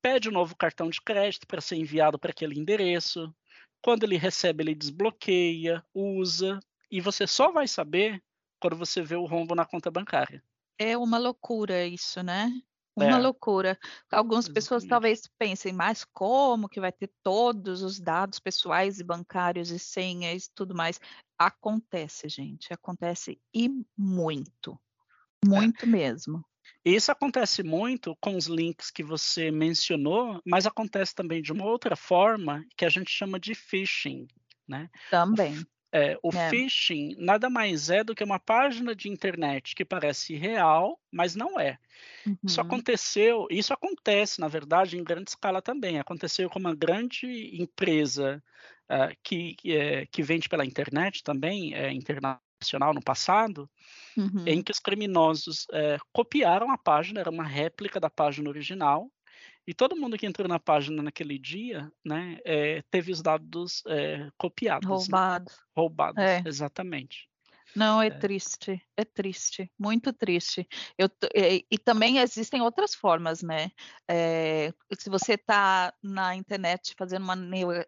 pede 0.00 0.30
um 0.30 0.32
novo 0.32 0.56
cartão 0.56 0.88
de 0.88 1.00
crédito 1.00 1.46
para 1.46 1.60
ser 1.60 1.76
enviado 1.76 2.18
para 2.18 2.30
aquele 2.30 2.58
endereço. 2.58 3.34
Quando 3.82 4.04
ele 4.04 4.16
recebe, 4.16 4.62
ele 4.62 4.74
desbloqueia, 4.74 5.84
usa, 5.94 6.60
e 6.90 7.00
você 7.00 7.26
só 7.26 7.50
vai 7.50 7.66
saber 7.66 8.22
quando 8.60 8.76
você 8.76 9.02
vê 9.02 9.16
o 9.16 9.24
rombo 9.24 9.54
na 9.54 9.64
conta 9.64 9.90
bancária. 9.90 10.42
É 10.78 10.96
uma 10.96 11.18
loucura 11.18 11.86
isso, 11.86 12.22
né? 12.22 12.52
Uma 12.96 13.16
é. 13.16 13.18
loucura. 13.18 13.78
Algumas 14.10 14.46
Exatamente. 14.46 14.54
pessoas 14.54 14.84
talvez 14.84 15.22
pensem, 15.38 15.72
mas 15.72 16.04
como 16.04 16.68
que 16.68 16.80
vai 16.80 16.92
ter 16.92 17.10
todos 17.22 17.82
os 17.82 17.98
dados 17.98 18.38
pessoais 18.38 18.98
e 18.98 19.04
bancários 19.04 19.70
e 19.70 19.78
senhas 19.78 20.44
e 20.44 20.50
tudo 20.54 20.74
mais? 20.74 21.00
Acontece, 21.38 22.28
gente, 22.28 22.72
acontece 22.72 23.40
e 23.54 23.70
muito. 23.96 24.78
É. 25.44 25.48
Muito 25.48 25.84
é. 25.84 25.88
mesmo. 25.88 26.44
Isso 26.84 27.12
acontece 27.12 27.62
muito 27.62 28.16
com 28.20 28.36
os 28.36 28.46
links 28.46 28.90
que 28.90 29.02
você 29.02 29.50
mencionou, 29.50 30.40
mas 30.44 30.66
acontece 30.66 31.14
também 31.14 31.42
de 31.42 31.52
uma 31.52 31.64
outra 31.64 31.94
forma 31.94 32.64
que 32.76 32.84
a 32.84 32.88
gente 32.88 33.10
chama 33.10 33.38
de 33.38 33.54
phishing, 33.54 34.26
né? 34.66 34.88
Também. 35.10 35.64
É, 35.92 36.16
o 36.22 36.30
é. 36.32 36.48
phishing 36.48 37.16
nada 37.18 37.50
mais 37.50 37.90
é 37.90 38.04
do 38.04 38.14
que 38.14 38.22
uma 38.22 38.38
página 38.38 38.94
de 38.94 39.08
internet 39.08 39.74
que 39.74 39.84
parece 39.84 40.36
real, 40.36 40.98
mas 41.10 41.34
não 41.34 41.58
é. 41.58 41.78
Uhum. 42.24 42.36
Isso 42.44 42.60
aconteceu, 42.60 43.46
isso 43.50 43.72
acontece, 43.72 44.40
na 44.40 44.46
verdade, 44.46 44.96
em 44.96 45.02
grande 45.02 45.30
escala 45.30 45.60
também. 45.60 45.98
Aconteceu 45.98 46.48
com 46.48 46.60
uma 46.60 46.74
grande 46.74 47.26
empresa 47.60 48.42
uh, 48.88 49.14
que, 49.22 49.56
é, 49.66 50.06
que 50.06 50.22
vende 50.22 50.48
pela 50.48 50.64
internet 50.64 51.24
também, 51.24 51.74
é, 51.74 51.92
no 52.94 53.02
passado, 53.02 53.68
uhum. 54.16 54.44
em 54.46 54.62
que 54.62 54.72
os 54.72 54.78
criminosos 54.78 55.66
é, 55.72 55.98
copiaram 56.12 56.70
a 56.70 56.78
página, 56.78 57.20
era 57.20 57.30
uma 57.30 57.44
réplica 57.44 57.98
da 57.98 58.10
página 58.10 58.48
original, 58.48 59.10
e 59.66 59.74
todo 59.74 59.96
mundo 59.96 60.18
que 60.18 60.26
entrou 60.26 60.48
na 60.48 60.58
página 60.58 61.02
naquele 61.02 61.38
dia, 61.38 61.90
né, 62.04 62.38
é, 62.44 62.82
teve 62.90 63.12
os 63.12 63.22
dados 63.22 63.82
é, 63.86 64.28
copiados. 64.36 64.88
Roubados. 64.88 65.54
Né? 65.54 65.62
Roubados, 65.76 66.22
é. 66.22 66.42
exatamente. 66.44 67.30
Não, 67.74 68.02
é, 68.02 68.08
é, 68.08 68.10
triste, 68.10 68.82
é 68.96 69.04
triste, 69.04 69.70
muito 69.78 70.12
triste. 70.12 70.66
Eu, 70.98 71.08
e, 71.34 71.64
e 71.70 71.78
também 71.78 72.18
existem 72.18 72.60
outras 72.60 72.94
formas, 72.94 73.42
né? 73.42 73.70
É, 74.08 74.72
se 74.98 75.08
você 75.08 75.34
está 75.34 75.94
na 76.02 76.34
internet 76.34 76.94
fazendo 76.98 77.22
uma 77.22 77.36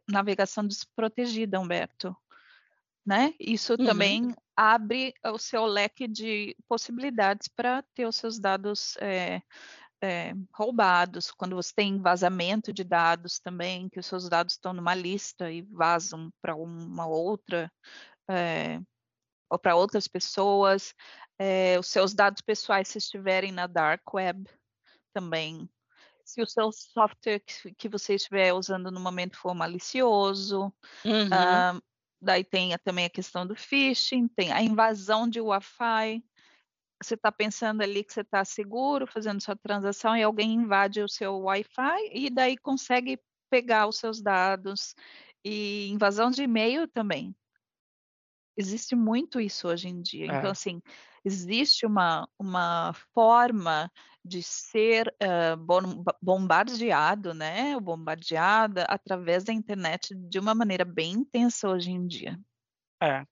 navegação 0.08 0.64
desprotegida, 0.64 1.58
Humberto, 1.58 2.16
né? 3.04 3.34
Isso 3.38 3.74
uhum. 3.78 3.84
também 3.84 4.34
abre 4.56 5.14
o 5.24 5.38
seu 5.38 5.64
leque 5.64 6.06
de 6.06 6.56
possibilidades 6.68 7.48
para 7.48 7.82
ter 7.94 8.06
os 8.06 8.16
seus 8.16 8.38
dados 8.38 8.96
é, 8.98 9.42
é, 10.00 10.34
roubados, 10.52 11.30
quando 11.30 11.56
você 11.56 11.72
tem 11.74 12.00
vazamento 12.00 12.72
de 12.72 12.84
dados 12.84 13.38
também, 13.38 13.88
que 13.88 13.98
os 13.98 14.06
seus 14.06 14.28
dados 14.28 14.54
estão 14.54 14.72
numa 14.72 14.94
lista 14.94 15.50
e 15.50 15.62
vazam 15.62 16.32
para 16.40 16.54
uma 16.54 17.06
outra, 17.06 17.72
é, 18.28 18.80
ou 19.50 19.58
para 19.58 19.76
outras 19.76 20.08
pessoas, 20.08 20.94
os 21.78 21.88
seus 21.88 22.14
dados 22.14 22.40
pessoais 22.40 22.86
se 22.86 22.98
estiverem 22.98 23.50
na 23.50 23.66
dark 23.66 24.02
web 24.14 24.48
também. 25.12 25.68
Se 26.24 26.40
o 26.40 26.46
seu 26.46 26.70
software 26.70 27.40
que, 27.40 27.74
que 27.74 27.88
você 27.88 28.14
estiver 28.14 28.52
usando 28.54 28.92
no 28.92 29.00
momento 29.00 29.36
for 29.36 29.52
malicioso, 29.52 30.72
uhum. 31.04 31.26
uh, 31.26 31.82
daí 32.22 32.44
tem 32.44 32.76
também 32.84 33.04
a 33.04 33.10
questão 33.10 33.46
do 33.46 33.54
phishing, 33.56 34.28
tem 34.28 34.52
a 34.52 34.62
invasão 34.62 35.28
de 35.28 35.40
Wi-Fi, 35.40 36.22
você 37.02 37.14
está 37.14 37.32
pensando 37.32 37.82
ali 37.82 38.04
que 38.04 38.12
você 38.12 38.20
está 38.20 38.44
seguro 38.44 39.06
fazendo 39.06 39.40
sua 39.40 39.56
transação 39.56 40.16
e 40.16 40.22
alguém 40.22 40.52
invade 40.52 41.02
o 41.02 41.08
seu 41.08 41.36
Wi-Fi 41.40 42.10
e 42.12 42.30
daí 42.30 42.56
consegue 42.56 43.18
pegar 43.50 43.88
os 43.88 43.98
seus 43.98 44.22
dados. 44.22 44.94
E 45.44 45.88
invasão 45.90 46.30
de 46.30 46.44
e-mail 46.44 46.86
também. 46.86 47.34
Existe 48.56 48.94
muito 48.94 49.40
isso 49.40 49.66
hoje 49.66 49.88
em 49.88 50.00
dia. 50.00 50.26
Então, 50.26 50.36
é. 50.36 50.38
Então, 50.38 50.50
assim, 50.52 50.80
existe 51.24 51.84
uma, 51.84 52.28
uma 52.38 52.92
forma 53.12 53.90
de 54.24 54.42
ser 54.42 55.12
uh, 55.22 56.06
bombardeado, 56.20 57.34
né? 57.34 57.78
Bombardeada 57.80 58.84
através 58.84 59.44
da 59.44 59.52
internet 59.52 60.14
de 60.14 60.38
uma 60.38 60.54
maneira 60.54 60.84
bem 60.84 61.12
intensa 61.12 61.68
hoje 61.68 61.90
em 61.90 62.06
dia. 62.06 62.38
É. 63.02 63.26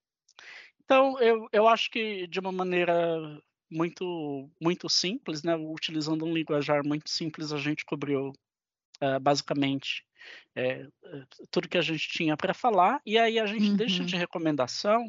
Então, 0.83 1.19
eu, 1.19 1.47
eu 1.51 1.67
acho 1.67 1.89
que 1.89 2.27
de 2.27 2.39
uma 2.39 2.51
maneira 2.51 3.41
muito 3.71 4.49
muito 4.61 4.89
simples, 4.89 5.43
né? 5.43 5.55
Utilizando 5.55 6.25
um 6.25 6.33
linguajar 6.33 6.85
muito 6.85 7.09
simples, 7.09 7.53
a 7.53 7.57
gente 7.57 7.85
cobriu 7.85 8.33
uh, 9.01 9.19
basicamente 9.21 10.05
é, 10.55 10.85
tudo 11.49 11.69
que 11.69 11.77
a 11.77 11.81
gente 11.81 12.07
tinha 12.09 12.37
para 12.37 12.53
falar, 12.53 13.01
e 13.05 13.17
aí 13.17 13.39
a 13.39 13.45
gente 13.45 13.69
uhum. 13.69 13.75
deixa 13.75 14.03
de 14.03 14.15
recomendação 14.15 15.07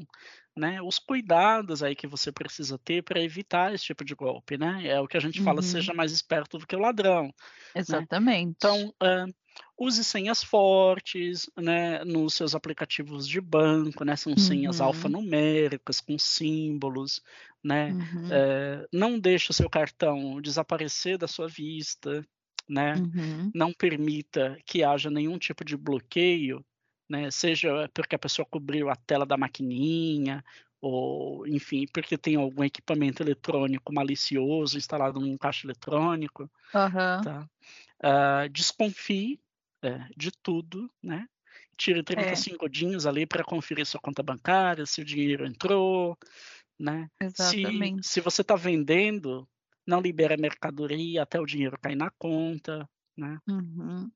né, 0.57 0.83
os 0.83 0.99
cuidados 0.99 1.83
aí 1.83 1.95
que 1.97 2.07
você 2.07 2.31
precisa 2.31 2.79
ter 2.79 3.03
para 3.03 3.23
evitar 3.23 3.75
esse 3.75 3.85
tipo 3.85 4.05
de 4.05 4.15
golpe, 4.15 4.59
né? 4.59 4.87
É 4.87 5.01
o 5.01 5.09
que 5.09 5.17
a 5.17 5.21
gente 5.21 5.39
uhum. 5.39 5.45
fala, 5.45 5.63
seja 5.63 5.95
mais 5.95 6.13
esperto 6.13 6.59
do 6.59 6.67
que 6.67 6.77
o 6.77 6.81
ladrão. 6.81 7.33
Exatamente. 7.75 8.37
Né? 8.37 8.51
Então, 8.51 8.89
uh, 9.03 9.35
use 9.79 10.05
senhas 10.05 10.43
fortes, 10.43 11.49
né, 11.57 12.05
nos 12.05 12.35
seus 12.35 12.55
aplicativos 12.55 13.27
de 13.27 13.41
banco, 13.41 14.05
né? 14.05 14.15
São 14.15 14.37
senhas 14.37 14.81
uhum. 14.81 14.87
alfanuméricas 14.87 16.01
com 16.01 16.19
símbolos, 16.19 17.23
né? 17.65 17.93
Uhum. 17.93 18.27
Uh, 18.27 18.89
não 18.93 19.19
deixe 19.19 19.51
o 19.51 19.55
seu 19.55 19.71
cartão 19.71 20.41
desaparecer 20.41 21.17
da 21.17 21.27
sua 21.27 21.49
vista, 21.49 22.25
né? 22.69 22.95
Uhum. 22.95 23.51
Não 23.55 23.73
permita 23.73 24.59
que 24.67 24.85
haja 24.85 25.11
nenhum 25.11 25.39
tipo 25.39 25.65
de 25.65 25.77
bloqueio 25.77 26.65
né? 27.13 27.31
Seja 27.31 27.89
porque 27.93 28.17
a 28.17 28.19
pessoa 28.19 28.47
cobriu 28.47 28.89
a 28.89 28.97
tela 28.97 29.27
da 29.27 29.37
maquininha, 29.37 30.43
ou 30.81 31.47
enfim, 31.47 31.85
porque 31.93 32.17
tem 32.17 32.37
algum 32.37 32.65
equipamento 32.65 33.23
eletrônico 33.23 33.93
malicioso 33.93 34.79
instalado 34.79 35.21
num 35.21 35.37
caixa 35.37 35.67
eletrônico. 35.67 36.51
Uhum. 36.75 37.23
Tá? 37.23 37.49
Uh, 38.03 38.49
desconfie 38.49 39.39
é, 39.83 40.09
de 40.17 40.33
tudo, 40.33 40.91
né? 41.03 41.29
Tire 41.77 42.03
30 42.03 42.23
é. 42.23 42.35
segundinhos 42.35 43.07
ali 43.07 43.27
para 43.27 43.45
conferir 43.45 43.85
sua 43.85 44.01
conta 44.01 44.23
bancária, 44.23 44.87
se 44.87 45.03
o 45.03 45.05
dinheiro 45.05 45.47
entrou, 45.47 46.17
né? 46.79 47.11
Exatamente. 47.21 48.07
Se, 48.07 48.15
se 48.15 48.21
você 48.21 48.41
está 48.41 48.57
vendendo, 48.57 49.47
não 49.87 50.01
libera 50.01 50.37
mercadoria 50.39 51.23
até 51.23 51.39
o 51.39 51.47
dinheiro 51.47 51.79
cair 51.79 51.97
na 51.97 52.11
conta, 52.11 52.89
né? 53.15 53.39
Uhum. 53.47 54.11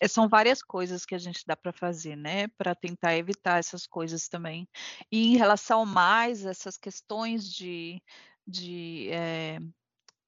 É, 0.00 0.06
são 0.08 0.28
várias 0.28 0.62
coisas 0.62 1.06
que 1.06 1.14
a 1.14 1.18
gente 1.18 1.42
dá 1.46 1.56
para 1.56 1.72
fazer, 1.72 2.16
né, 2.16 2.48
para 2.58 2.74
tentar 2.74 3.16
evitar 3.16 3.58
essas 3.58 3.86
coisas 3.86 4.28
também. 4.28 4.68
E 5.10 5.32
em 5.34 5.36
relação 5.36 5.86
mais 5.86 6.44
essas 6.44 6.76
questões 6.76 7.48
de 7.50 8.02
de, 8.48 9.08
eh 9.10 9.58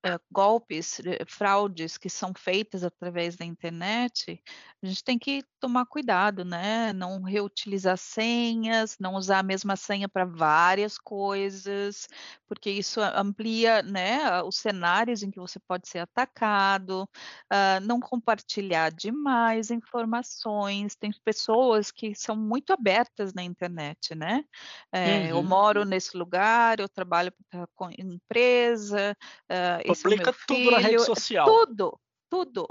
uh, 0.06 0.20
golpes, 0.30 1.00
eh, 1.00 1.24
fraudes 1.26 1.98
que 1.98 2.08
são 2.08 2.32
feitas 2.34 2.84
através 2.84 3.36
da 3.36 3.44
internet, 3.44 4.42
a 4.80 4.86
gente 4.86 5.02
tem 5.02 5.18
que 5.18 5.42
tomar 5.58 5.86
cuidado, 5.86 6.44
né? 6.44 6.92
Não 6.92 7.20
reutilizar 7.22 7.98
senhas, 7.98 8.96
não 9.00 9.14
usar 9.14 9.40
a 9.40 9.42
mesma 9.42 9.74
senha 9.74 10.08
para 10.08 10.24
várias 10.24 10.96
coisas, 10.98 12.08
porque 12.46 12.70
isso 12.70 13.00
amplia, 13.00 13.82
né, 13.82 14.40
os 14.42 14.56
cenários 14.56 15.22
em 15.24 15.30
que 15.32 15.40
você 15.40 15.58
pode 15.58 15.88
ser 15.88 15.98
atacado. 15.98 17.08
Uh, 17.52 17.80
não 17.82 17.98
compartilhar 17.98 18.92
demais 18.92 19.72
informações. 19.72 20.94
Tem 20.94 21.10
pessoas 21.24 21.90
que 21.90 22.14
são 22.14 22.36
muito 22.36 22.72
abertas 22.72 23.34
na 23.34 23.42
internet, 23.42 24.14
né? 24.14 24.44
É, 24.92 25.18
uhum. 25.18 25.26
Eu 25.26 25.42
moro 25.42 25.84
nesse 25.84 26.16
lugar, 26.16 26.78
eu 26.78 26.88
trabalho 26.88 27.32
com 27.74 27.90
empresa, 27.98 29.16
uh, 29.50 29.87
Publica 29.94 30.34
tudo 30.46 30.70
na 30.70 30.78
rede 30.78 31.04
social. 31.04 31.46
Tudo, 31.46 31.98
tudo. 32.28 32.68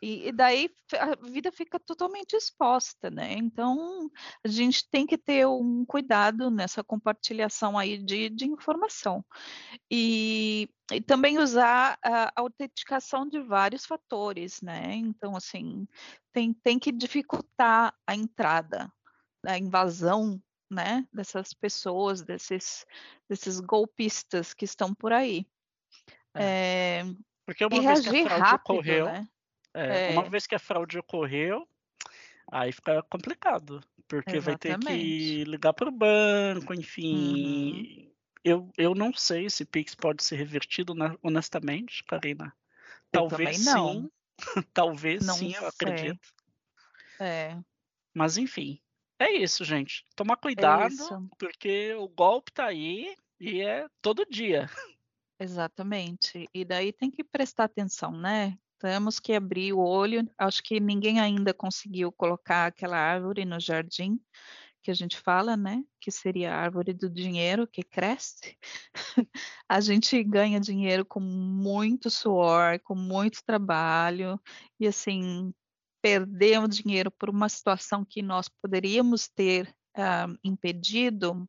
E, 0.00 0.28
e, 0.28 0.32
daí 0.32 0.70
a 0.98 1.28
vida 1.28 1.50
fica 1.50 1.78
totalmente 1.78 2.34
exposta, 2.34 3.10
né? 3.10 3.34
Então 3.34 4.10
a 4.44 4.48
gente 4.48 4.88
tem 4.88 5.06
que 5.06 5.18
ter 5.18 5.46
um 5.46 5.84
cuidado 5.84 6.50
nessa 6.50 6.82
compartilhação 6.82 7.78
aí 7.78 7.98
de, 7.98 8.30
de 8.30 8.46
informação. 8.46 9.24
E, 9.90 10.68
e, 10.92 11.00
também 11.00 11.38
usar 11.38 11.98
a 12.02 12.32
autenticação 12.36 13.28
de 13.28 13.40
vários 13.40 13.84
fatores, 13.84 14.60
né? 14.62 14.94
Então, 14.94 15.36
assim, 15.36 15.86
tem, 16.32 16.52
tem 16.52 16.78
que 16.78 16.92
dificultar 16.92 17.94
a 18.06 18.14
entrada, 18.14 18.90
a 19.46 19.58
invasão 19.58 20.40
né, 20.70 21.04
dessas 21.12 21.52
pessoas, 21.52 22.22
desses, 22.22 22.86
desses 23.28 23.58
golpistas 23.58 24.54
que 24.54 24.64
estão 24.64 24.94
por 24.94 25.12
aí. 25.12 25.44
É. 26.34 27.00
É, 27.00 27.04
Porque 27.44 27.64
uma 27.64 27.82
vez 27.82 28.00
que 28.00 28.08
a 28.08 28.24
fraude 28.24 28.42
rápido, 28.42 28.72
ocorreu, 28.72 29.04
né? 29.06 29.28
é, 29.74 30.10
uma 30.10 30.28
vez 30.28 30.46
que 30.46 30.54
a 30.54 30.58
fraude 30.58 30.98
ocorreu, 30.98 31.68
aí 32.50 32.72
fica 32.72 33.02
complicado, 33.04 33.82
porque 34.06 34.36
Exatamente. 34.36 34.68
vai 34.68 34.78
ter 34.78 34.98
que 34.98 35.44
ligar 35.44 35.72
para 35.72 35.88
o 35.88 35.92
banco, 35.92 36.74
enfim. 36.74 38.04
Uhum. 38.04 38.10
Eu, 38.42 38.72
eu 38.78 38.94
não 38.94 39.12
sei 39.12 39.50
se 39.50 39.64
Pix 39.64 39.94
pode 39.94 40.24
ser 40.24 40.36
revertido, 40.36 40.94
honestamente, 41.22 42.02
Karina. 42.04 42.54
Talvez 43.10 43.58
sim. 43.58 44.10
Talvez 44.72 45.26
não 45.26 45.34
sim, 45.34 45.52
eu 45.52 45.60
sei. 45.60 45.68
acredito. 45.68 46.32
É. 47.20 47.58
Mas 48.14 48.38
enfim, 48.38 48.80
é 49.18 49.30
isso, 49.32 49.64
gente. 49.64 50.06
Tomar 50.16 50.34
é 50.34 50.36
cuidado, 50.36 50.94
é 50.94 51.36
porque 51.38 51.94
o 51.94 52.08
golpe 52.08 52.50
tá 52.52 52.66
aí 52.66 53.14
e 53.38 53.60
é 53.60 53.86
todo 54.00 54.24
dia. 54.24 54.68
Exatamente. 55.40 56.46
E 56.52 56.64
daí 56.66 56.92
tem 56.92 57.10
que 57.10 57.24
prestar 57.24 57.64
atenção, 57.64 58.12
né? 58.12 58.58
Temos 58.78 59.18
que 59.18 59.32
abrir 59.32 59.72
o 59.72 59.80
olho. 59.80 60.30
Acho 60.38 60.62
que 60.62 60.78
ninguém 60.78 61.18
ainda 61.18 61.54
conseguiu 61.54 62.12
colocar 62.12 62.66
aquela 62.66 62.98
árvore 62.98 63.46
no 63.46 63.58
jardim 63.58 64.20
que 64.82 64.90
a 64.90 64.94
gente 64.94 65.18
fala, 65.18 65.56
né? 65.56 65.82
Que 66.00 66.10
seria 66.10 66.54
a 66.54 66.58
árvore 66.58 66.92
do 66.92 67.08
dinheiro 67.08 67.66
que 67.66 67.82
cresce. 67.82 68.56
a 69.68 69.80
gente 69.80 70.22
ganha 70.24 70.60
dinheiro 70.60 71.04
com 71.04 71.20
muito 71.20 72.10
suor, 72.10 72.78
com 72.80 72.94
muito 72.94 73.42
trabalho, 73.44 74.40
e 74.78 74.86
assim, 74.86 75.52
perder 76.02 76.60
o 76.60 76.68
dinheiro 76.68 77.10
por 77.10 77.28
uma 77.30 77.48
situação 77.48 78.04
que 78.04 78.22
nós 78.22 78.48
poderíamos 78.48 79.28
ter 79.28 79.68
uh, 79.96 80.38
impedido 80.42 81.46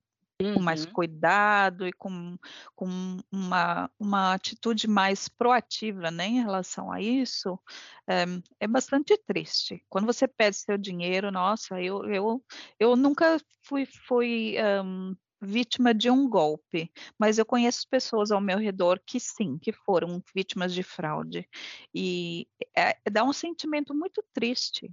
com 0.54 0.60
mais 0.60 0.86
uhum. 0.86 0.92
cuidado 0.92 1.88
e 1.88 1.94
com, 1.94 2.38
com 2.76 3.18
uma, 3.32 3.90
uma 4.00 4.34
atitude 4.34 4.88
mais 4.88 5.28
proativa 5.28 6.12
né, 6.12 6.28
em 6.28 6.42
relação 6.42 6.92
a 6.92 7.02
isso, 7.02 7.60
é, 8.08 8.26
é 8.60 8.68
bastante 8.68 9.18
triste. 9.26 9.84
Quando 9.90 10.06
você 10.06 10.28
perde 10.28 10.58
seu 10.58 10.78
dinheiro, 10.78 11.32
nossa, 11.32 11.82
eu, 11.82 12.04
eu, 12.06 12.44
eu 12.80 12.96
nunca 12.96 13.38
fui, 13.64 13.86
fui 13.86 14.56
um, 14.84 15.16
vítima 15.42 15.94
de 15.94 16.10
um 16.10 16.30
golpe, 16.30 16.92
mas 17.18 17.38
eu 17.38 17.46
conheço 17.46 17.88
pessoas 17.90 18.32
ao 18.32 18.40
meu 18.40 18.58
redor 18.58 19.02
que 19.06 19.20
sim, 19.20 19.58
que 19.58 19.72
foram 19.72 20.24
vítimas 20.36 20.74
de 20.74 20.84
fraude. 20.84 21.48
E 21.94 22.48
é, 22.78 22.98
dá 23.10 23.24
um 23.24 23.34
sentimento 23.34 23.94
muito 23.94 24.24
triste. 24.34 24.92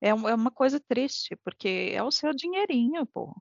É, 0.00 0.10
é 0.10 0.14
uma 0.14 0.50
coisa 0.50 0.80
triste, 0.80 1.36
porque 1.44 1.92
é 1.92 2.02
o 2.02 2.10
seu 2.10 2.32
dinheirinho, 2.32 3.06
pô 3.06 3.34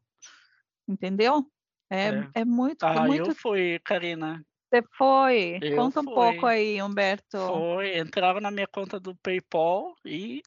entendeu? 0.90 1.46
É, 1.90 2.10
é. 2.10 2.30
é 2.36 2.46
muito, 2.46 2.84
ah, 2.84 3.06
muito. 3.06 3.32
eu 3.32 3.36
fui, 3.36 3.80
Karina. 3.84 4.44
Você 4.70 4.84
foi? 4.96 5.60
Eu 5.62 5.76
Conta 5.76 6.04
fui. 6.04 6.12
um 6.12 6.16
pouco 6.16 6.46
aí, 6.46 6.82
Humberto. 6.82 7.38
Foi, 7.38 7.98
entraram 7.98 8.40
na 8.40 8.52
minha 8.52 8.68
conta 8.68 9.00
do 9.00 9.16
PayPal 9.16 9.96
e 10.06 10.44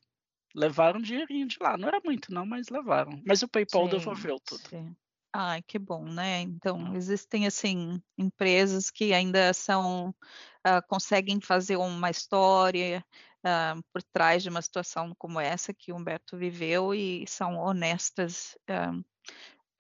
levaram 0.54 1.00
um 1.00 1.02
dinheirinho 1.02 1.48
de 1.48 1.56
lá. 1.60 1.76
Não 1.76 1.88
era 1.88 2.00
muito, 2.04 2.32
não, 2.32 2.46
mas 2.46 2.68
levaram. 2.68 3.20
Mas 3.26 3.42
o 3.42 3.48
PayPal 3.48 3.84
Sim, 3.84 3.90
devolveu 3.90 4.38
tudo. 4.40 4.96
Ai, 5.34 5.62
que 5.62 5.78
bom, 5.78 6.04
né? 6.04 6.42
Então, 6.42 6.94
existem, 6.94 7.46
assim, 7.46 8.00
empresas 8.18 8.90
que 8.90 9.14
ainda 9.14 9.52
são, 9.54 10.10
uh, 10.10 10.86
conseguem 10.86 11.40
fazer 11.40 11.76
uma 11.76 12.10
história 12.10 13.04
uh, 13.38 13.82
por 13.92 14.02
trás 14.02 14.42
de 14.42 14.50
uma 14.50 14.60
situação 14.60 15.14
como 15.18 15.40
essa 15.40 15.72
que 15.72 15.90
o 15.90 15.96
Humberto 15.96 16.36
viveu 16.36 16.94
e 16.94 17.26
são 17.26 17.56
honestas 17.56 18.56
uh, 18.68 19.02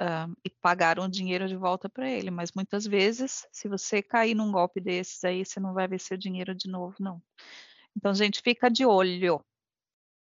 uh, 0.02 0.36
e 0.44 0.50
pagaram 0.50 1.04
o 1.04 1.08
dinheiro 1.08 1.46
de 1.46 1.56
volta 1.56 1.88
para 1.88 2.10
ele. 2.10 2.30
Mas 2.30 2.52
muitas 2.52 2.86
vezes, 2.86 3.46
se 3.52 3.68
você 3.68 4.02
cair 4.02 4.34
num 4.34 4.50
golpe 4.50 4.80
desses 4.80 5.22
aí, 5.24 5.44
você 5.44 5.60
não 5.60 5.72
vai 5.72 5.86
ver 5.86 6.00
seu 6.00 6.16
dinheiro 6.16 6.54
de 6.54 6.68
novo, 6.68 6.96
não. 6.98 7.22
Então, 7.96 8.12
gente, 8.14 8.42
fica 8.42 8.68
de 8.68 8.84
olho. 8.84 9.44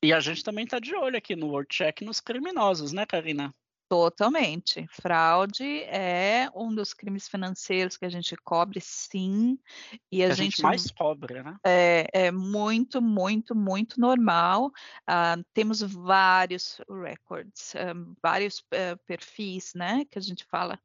E 0.02 0.12
a 0.12 0.20
gente 0.20 0.42
também 0.42 0.64
está 0.64 0.78
de 0.78 0.94
olho 0.94 1.16
aqui 1.16 1.34
no 1.34 1.48
World 1.48 1.68
Check 1.70 2.02
nos 2.02 2.20
criminosos, 2.20 2.92
né, 2.92 3.04
Karina? 3.06 3.54
Totalmente. 3.88 4.86
Fraude 4.90 5.82
é 5.84 6.50
um 6.54 6.74
dos 6.74 6.92
crimes 6.92 7.26
financeiros 7.26 7.96
que 7.96 8.04
a 8.04 8.10
gente 8.10 8.36
cobre, 8.36 8.80
sim. 8.82 9.58
E 10.12 10.22
a, 10.22 10.26
a 10.26 10.30
gente, 10.30 10.56
gente, 10.56 10.62
mais 10.62 10.90
cobra, 10.90 11.42
né? 11.42 11.56
É, 11.64 12.06
é 12.12 12.30
muito, 12.30 13.00
muito, 13.00 13.54
muito 13.54 13.98
normal. 13.98 14.66
Uh, 15.08 15.42
temos 15.54 15.80
vários 15.80 16.82
records, 17.02 17.74
um, 17.74 18.14
vários 18.22 18.58
uh, 18.58 18.98
perfis, 19.06 19.72
né? 19.74 20.04
Que 20.10 20.18
a 20.18 20.22
gente 20.22 20.44
fala 20.44 20.78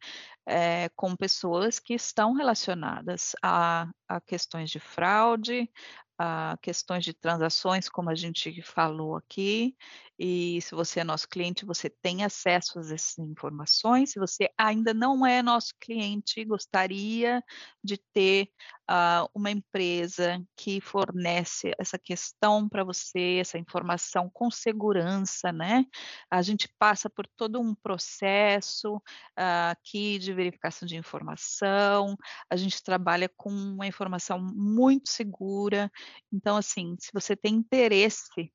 é, 0.45 0.87
com 0.95 1.13
pessoas 1.13 1.79
que 1.79 1.93
estão 1.93 2.31
relacionadas 2.31 3.35
a, 3.43 3.89
a 4.07 4.21
questões 4.21 4.69
de 4.69 4.79
fraude, 4.79 5.69
a 6.17 6.57
questões 6.61 7.03
de 7.03 7.13
transações, 7.13 7.89
como 7.89 8.09
a 8.09 8.15
gente 8.15 8.61
falou 8.61 9.15
aqui, 9.15 9.75
e 10.17 10.61
se 10.61 10.75
você 10.75 10.99
é 10.99 11.03
nosso 11.03 11.27
cliente, 11.27 11.65
você 11.65 11.89
tem 11.89 12.23
acesso 12.23 12.77
a 12.77 12.81
essas 12.81 13.17
informações. 13.17 14.11
Se 14.11 14.19
você 14.19 14.47
ainda 14.57 14.93
não 14.93 15.25
é 15.25 15.41
nosso 15.41 15.73
cliente, 15.79 16.45
gostaria 16.45 17.43
de 17.83 17.97
ter 18.13 18.47
uh, 18.89 19.27
uma 19.33 19.49
empresa 19.49 20.41
que 20.55 20.79
fornece 20.79 21.73
essa 21.79 21.97
questão 21.97 22.69
para 22.69 22.83
você, 22.83 23.37
essa 23.39 23.57
informação 23.57 24.29
com 24.31 24.51
segurança, 24.51 25.51
né? 25.51 25.83
A 26.29 26.41
gente 26.41 26.69
passa 26.77 27.09
por 27.09 27.27
todo 27.35 27.59
um 27.59 27.73
processo 27.73 28.97
uh, 28.97 29.71
aqui 29.71 30.19
de 30.19 30.31
verificação 30.31 30.87
de 30.87 30.95
informação, 30.95 32.15
a 32.49 32.55
gente 32.55 32.83
trabalha 32.83 33.29
com 33.35 33.49
uma 33.49 33.87
informação 33.87 34.39
muito 34.39 35.09
segura. 35.09 35.91
Então, 36.31 36.57
assim, 36.57 36.95
se 36.99 37.09
você 37.13 37.35
tem 37.35 37.55
interesse 37.55 38.51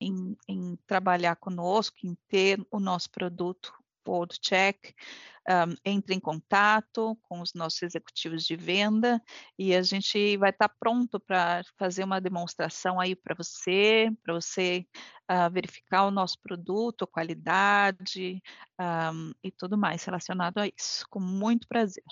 em, 0.00 0.36
em 0.48 0.76
trabalhar 0.86 1.36
conosco, 1.36 1.96
em 2.04 2.16
ter 2.28 2.64
o 2.70 2.80
nosso 2.80 3.10
produto 3.10 3.72
World 4.06 4.38
Check, 4.40 4.94
um, 5.48 5.74
entre 5.84 6.14
em 6.14 6.20
contato 6.20 7.16
com 7.22 7.40
os 7.40 7.54
nossos 7.54 7.82
executivos 7.82 8.44
de 8.44 8.56
venda 8.56 9.22
e 9.58 9.74
a 9.74 9.82
gente 9.82 10.36
vai 10.36 10.50
estar 10.50 10.68
tá 10.68 10.74
pronto 10.78 11.18
para 11.20 11.62
fazer 11.78 12.04
uma 12.04 12.20
demonstração 12.20 13.00
aí 13.00 13.14
para 13.14 13.34
você, 13.34 14.10
para 14.22 14.34
você 14.34 14.86
uh, 15.30 15.50
verificar 15.50 16.06
o 16.06 16.10
nosso 16.10 16.38
produto, 16.40 17.04
a 17.04 17.06
qualidade 17.06 18.42
um, 18.80 19.32
e 19.42 19.50
tudo 19.50 19.78
mais 19.78 20.04
relacionado 20.04 20.58
a 20.58 20.66
isso, 20.66 21.04
com 21.08 21.20
muito 21.20 21.66
prazer. 21.68 22.04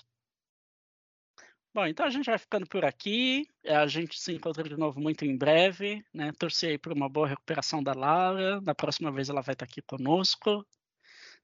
Bom, 1.79 1.87
então 1.87 2.07
a 2.07 2.11
gente 2.11 2.27
vai 2.27 2.37
ficando 2.37 2.67
por 2.67 2.85
aqui. 2.85 3.49
A 3.65 3.87
gente 3.87 4.19
se 4.19 4.33
encontra 4.33 4.65
de 4.65 4.77
novo 4.77 5.01
muito 5.01 5.25
em 5.25 5.39
breve. 5.39 6.05
Né? 6.13 6.33
Torcer 6.33 6.71
aí 6.71 6.77
por 6.77 6.93
uma 6.93 7.09
boa 7.09 7.29
recuperação 7.29 7.81
da 7.81 7.93
Laura. 7.93 8.61
Na 8.63 8.75
próxima 8.75 9.13
vez 9.13 9.29
ela 9.29 9.43
vai 9.43 9.53
estar 9.53 9.65
aqui 9.65 9.81
conosco. 9.83 10.67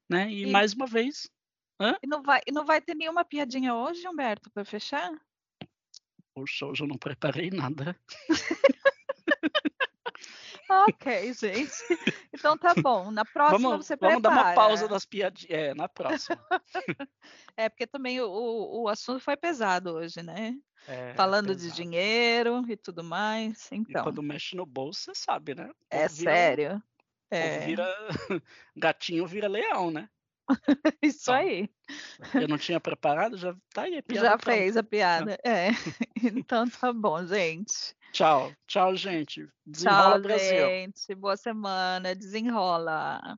Né? 0.09 0.29
E, 0.29 0.43
e 0.43 0.51
mais 0.51 0.73
uma 0.73 0.87
vez. 0.87 1.31
Hã? 1.79 1.95
E, 2.03 2.07
não 2.07 2.21
vai, 2.21 2.41
e 2.45 2.51
não 2.51 2.65
vai 2.65 2.81
ter 2.81 2.95
nenhuma 2.95 3.23
piadinha 3.23 3.73
hoje, 3.73 4.05
Humberto, 4.05 4.51
para 4.51 4.65
fechar? 4.65 5.09
Poxa, 6.33 6.65
hoje 6.65 6.83
eu 6.83 6.87
não 6.89 6.97
preparei 6.97 7.49
nada. 7.49 7.97
ok, 10.69 11.33
gente. 11.33 11.71
Então 12.33 12.57
tá 12.57 12.73
bom. 12.75 13.11
Na 13.11 13.23
próxima 13.23 13.69
vamos, 13.69 13.85
você 13.85 13.95
prepara. 13.95 14.19
Vamos 14.19 14.23
dar 14.23 14.43
uma 14.43 14.53
pausa 14.53 14.87
das 14.89 15.05
piadinhas. 15.05 15.49
É, 15.49 15.73
na 15.73 15.87
próxima. 15.87 16.37
é, 17.55 17.69
porque 17.69 17.87
também 17.87 18.19
o, 18.19 18.83
o 18.83 18.89
assunto 18.89 19.21
foi 19.21 19.37
pesado 19.37 19.93
hoje, 19.93 20.21
né? 20.21 20.53
É, 20.85 21.13
Falando 21.13 21.53
é 21.53 21.55
de 21.55 21.71
dinheiro 21.71 22.63
e 22.67 22.75
tudo 22.75 23.03
mais. 23.03 23.69
Então. 23.71 24.01
E 24.01 24.03
quando 24.03 24.21
mexe 24.21 24.55
no 24.55 24.65
bolso, 24.65 25.05
você 25.05 25.15
sabe, 25.15 25.55
né? 25.55 25.71
É 25.89 26.07
vira, 26.09 26.31
sério. 26.31 26.83
É. 27.31 27.59
Vira... 27.59 27.87
Gatinho 28.75 29.25
vira 29.25 29.47
leão, 29.47 29.89
né? 29.89 30.09
Isso 31.01 31.31
então, 31.31 31.35
aí. 31.35 31.69
Eu 32.33 32.47
não 32.47 32.57
tinha 32.57 32.79
preparado, 32.79 33.37
já 33.37 33.55
tá 33.73 33.83
aí 33.83 33.97
a 33.97 34.03
piada. 34.03 34.27
Já 34.27 34.37
fez 34.37 34.77
a 34.77 34.83
piada, 34.83 35.37
é. 35.45 35.69
Então 36.23 36.67
tá 36.69 36.93
bom, 36.93 37.25
gente. 37.25 37.95
Tchau. 38.11 38.51
Tchau, 38.67 38.95
gente. 38.95 39.47
Desenrola 39.65 40.11
Tchau, 40.11 40.21
Brasil. 40.21 40.57
gente. 40.57 41.15
Boa 41.15 41.35
semana. 41.35 42.15
Desenrola. 42.15 43.37